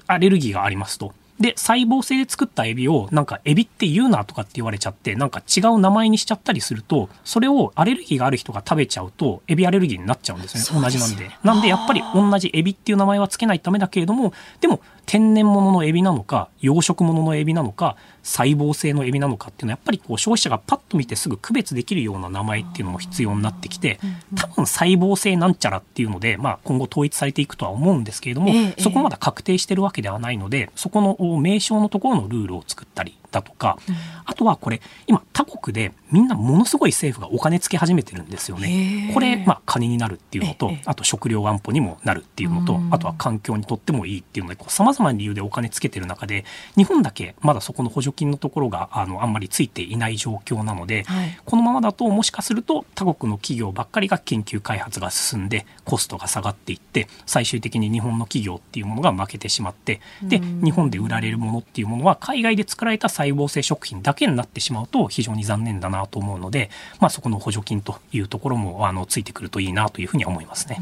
[0.07, 1.13] アレルギーがありますと。
[1.41, 10.83] で、細胞性で作ったエビを、なんか、エビって言うなとかって言われちゃって、なんか違う名前にしちゃったりすると、それをアレルギーがある人が食べちゃうと、エビアレルギーになっちゃうんですよね。
[10.85, 11.31] 同じなんで。
[11.43, 14.81] なんで、やっぱり同じエビっていう名前はつけないとダメだけれども、でも、
[15.11, 23.99] 天然物のエビなのか、養殖物のエビなのか、細胞性のエビなのかっていうのは、やっぱりこう消費者がパッと見てすぐ区別できるような名前っていうのも必要になってきて、
[24.37, 33.79] 多分細胞性なんちゃらっていうので、まあ今後統一されていくとは思うんですけれども、ええそこまだ確定してるわけではないので、そこのお名称のところのルールを作ったりだとか、
[34.25, 39.15] あとはこれ、今他国でみんなものすごい政府がお金つけ始めてるんですよへねえ。
[39.15, 46.45] これ、まあ金になるっていうのとええ、あと食料安保にもなるっていうのとうん、あとは環境にとってもいいっていうので、こう様々な理由でお金つけてる中で、
[46.77, 51.39] 日本だけまだそこの補助金のところがあのあんまりついていない状況なので、はい。
[51.45, 60.61] このままだともしかすると他国の企業ばっかりが研究開発が進んでコストが下がっていって最終的に日本の企業っていうものが負けてしまってでうん。
[60.63, 70.81] 日本で売られるものっていうものは海外で作られた細胞性食品だけになってしまうと非常に残念だなと思うので、まあ、そこの補助金というところもあのついてくるといいなというふうには思いますね。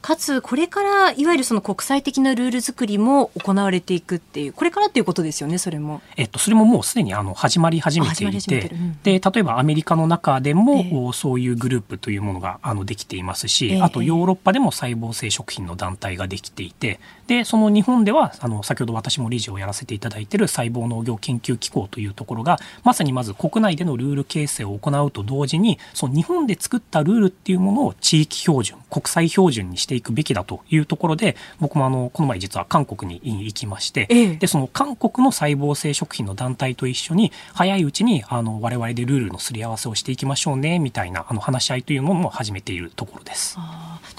[0.00, 6.00] かつこれからいわゆるその国際的なルール作りも行われていくっていうこれからっていうことですよねそれも。
[6.16, 8.98] えっと、それももうすでにあの始まり始めていてうん。
[9.02, 13.82] で例えばアメリカの中でも、えそういうグループというものがあのできていますし、ええ。
[13.82, 34.36] あとヨーロッパでも細胞性食品の団体ができていてでその日本ではあの先ほど私も理事をやらせていただいている細胞農業研究機構というところがまさにまず国内でのルール形成を行うと同時にその日本で作ったルールっていうものを地域標準国際標準にしていくべきだというところで僕もあのこの前実は韓国に行きまして、ええ。
[34.36, 43.54] でその韓国の細胞性食品の団体と一緒に早いうちにあの我々でルールのすり合わせをしていきましょうねみたいなあの話し合いというものも始めているところです。
[43.54, 43.60] ちょ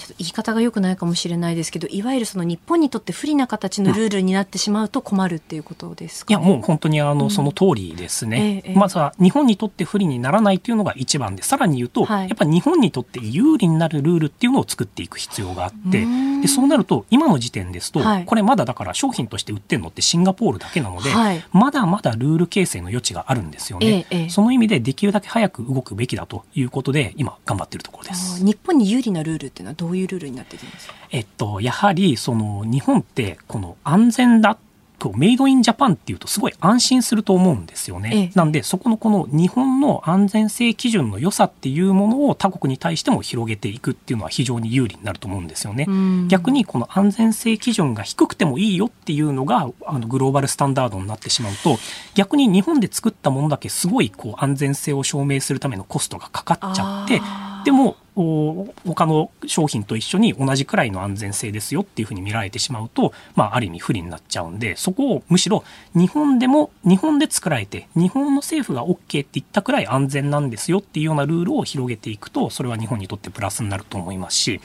[0.06, 12.28] っと言い方が良くないかもしれないですけどいわゆるその日本にとって不利な形のルールになってしまうと困るっていうことですか、いやもう本当にあのその通りですね、ええまずは日本にとって不利にならないというのが一番でさらに言うと、はい。
[12.28, 16.06] やっぱり日本にとって有利になるルールっていうのを作っていく必要があって
[16.40, 18.24] でそうなると今の時点ですと、はい。
[18.24, 21.44] これまだだから商品として売ってるのってシンガポールだけなので、はい。
[21.52, 28.44] まだまだルール形成の余地があるんですよね、えその意味でできるだけ早く動くべきだということで今頑張っているところです。
[28.44, 30.94] 日本に有利なルールっていうのはどういうルールになっていきますか？
[31.10, 34.58] えっと、やはりその日本ってこの安全だ
[34.98, 38.10] とメイドインジャパンっていうとすごい安心すると思うんですよね。
[38.12, 45.86] ええなんでそこのこの日本の安全性基準の良さっていうものを他国に対しても広げていくっていうのは非常に有利になると思うんですよね。
[46.28, 51.78] 逆にこの安全性基準が低くてもいいよっていうのがあのグローバルスタンダードになってしまうと
[52.14, 57.20] 逆に日本で作ったものだけすごいこう安全性を証明するためのコストがかかっちゃって
[57.64, 74.60] でもお他の商品と一緒に同じくらいの安全性ですよっていうふうに見られてしまうと、まあ、ある意味不利になっちゃうんでそこをむしろ日本でも日本で作られて日本の政府が OK って言ったくらい安全なんですよっていうようなルールを広げていくとそれは日本にとってプラスになると思いますし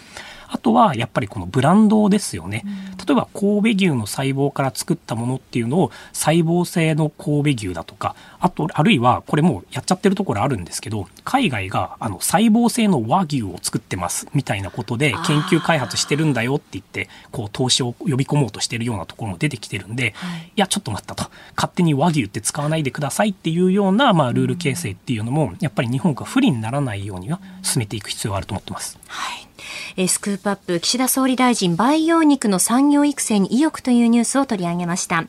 [0.51, 2.65] あとはやっぱりこのブランドですよね。
[2.97, 21.29] 例えば神戸牛の細胞から作ったものっていうのを細胞性の神戸牛だとか、あと、あるいはこれもうやっちゃってるところあるんですけど、海外があの細胞性の和牛を作ってますみたいなことで研究開発してるんだよって言って、こう投資を呼び込もうとしてるようなところも出てきてるんで、はいいや、ちょっと待ったと。
[21.55, 28.97] 勝手に和牛って使わないでくださいっていうような、まあ、ルール形成っていうのも、やっぱり日本が不利にならないようには進めていく必要があると思ってます。
[29.07, 29.48] はい。
[29.97, 35.25] えスクープアップ、岸田総理大臣、培養肉の産業育成に意欲というニュースを取り上げました。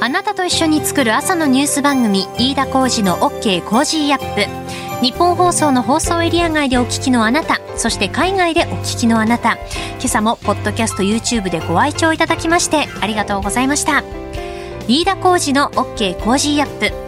[0.00, 4.68] あなたと一緒に作る朝のニュース番組、飯田浩二の OK Cozy Up。
[5.00, 14.02] ニッポン放送の放送エリア外でお聞きのあなたそして海外でお聞きのあなた今朝もポッドキャスト YouTube でご愛聴いただきましてありがとうございました
[14.88, 17.07] 飯田浩二の OK コージーアップ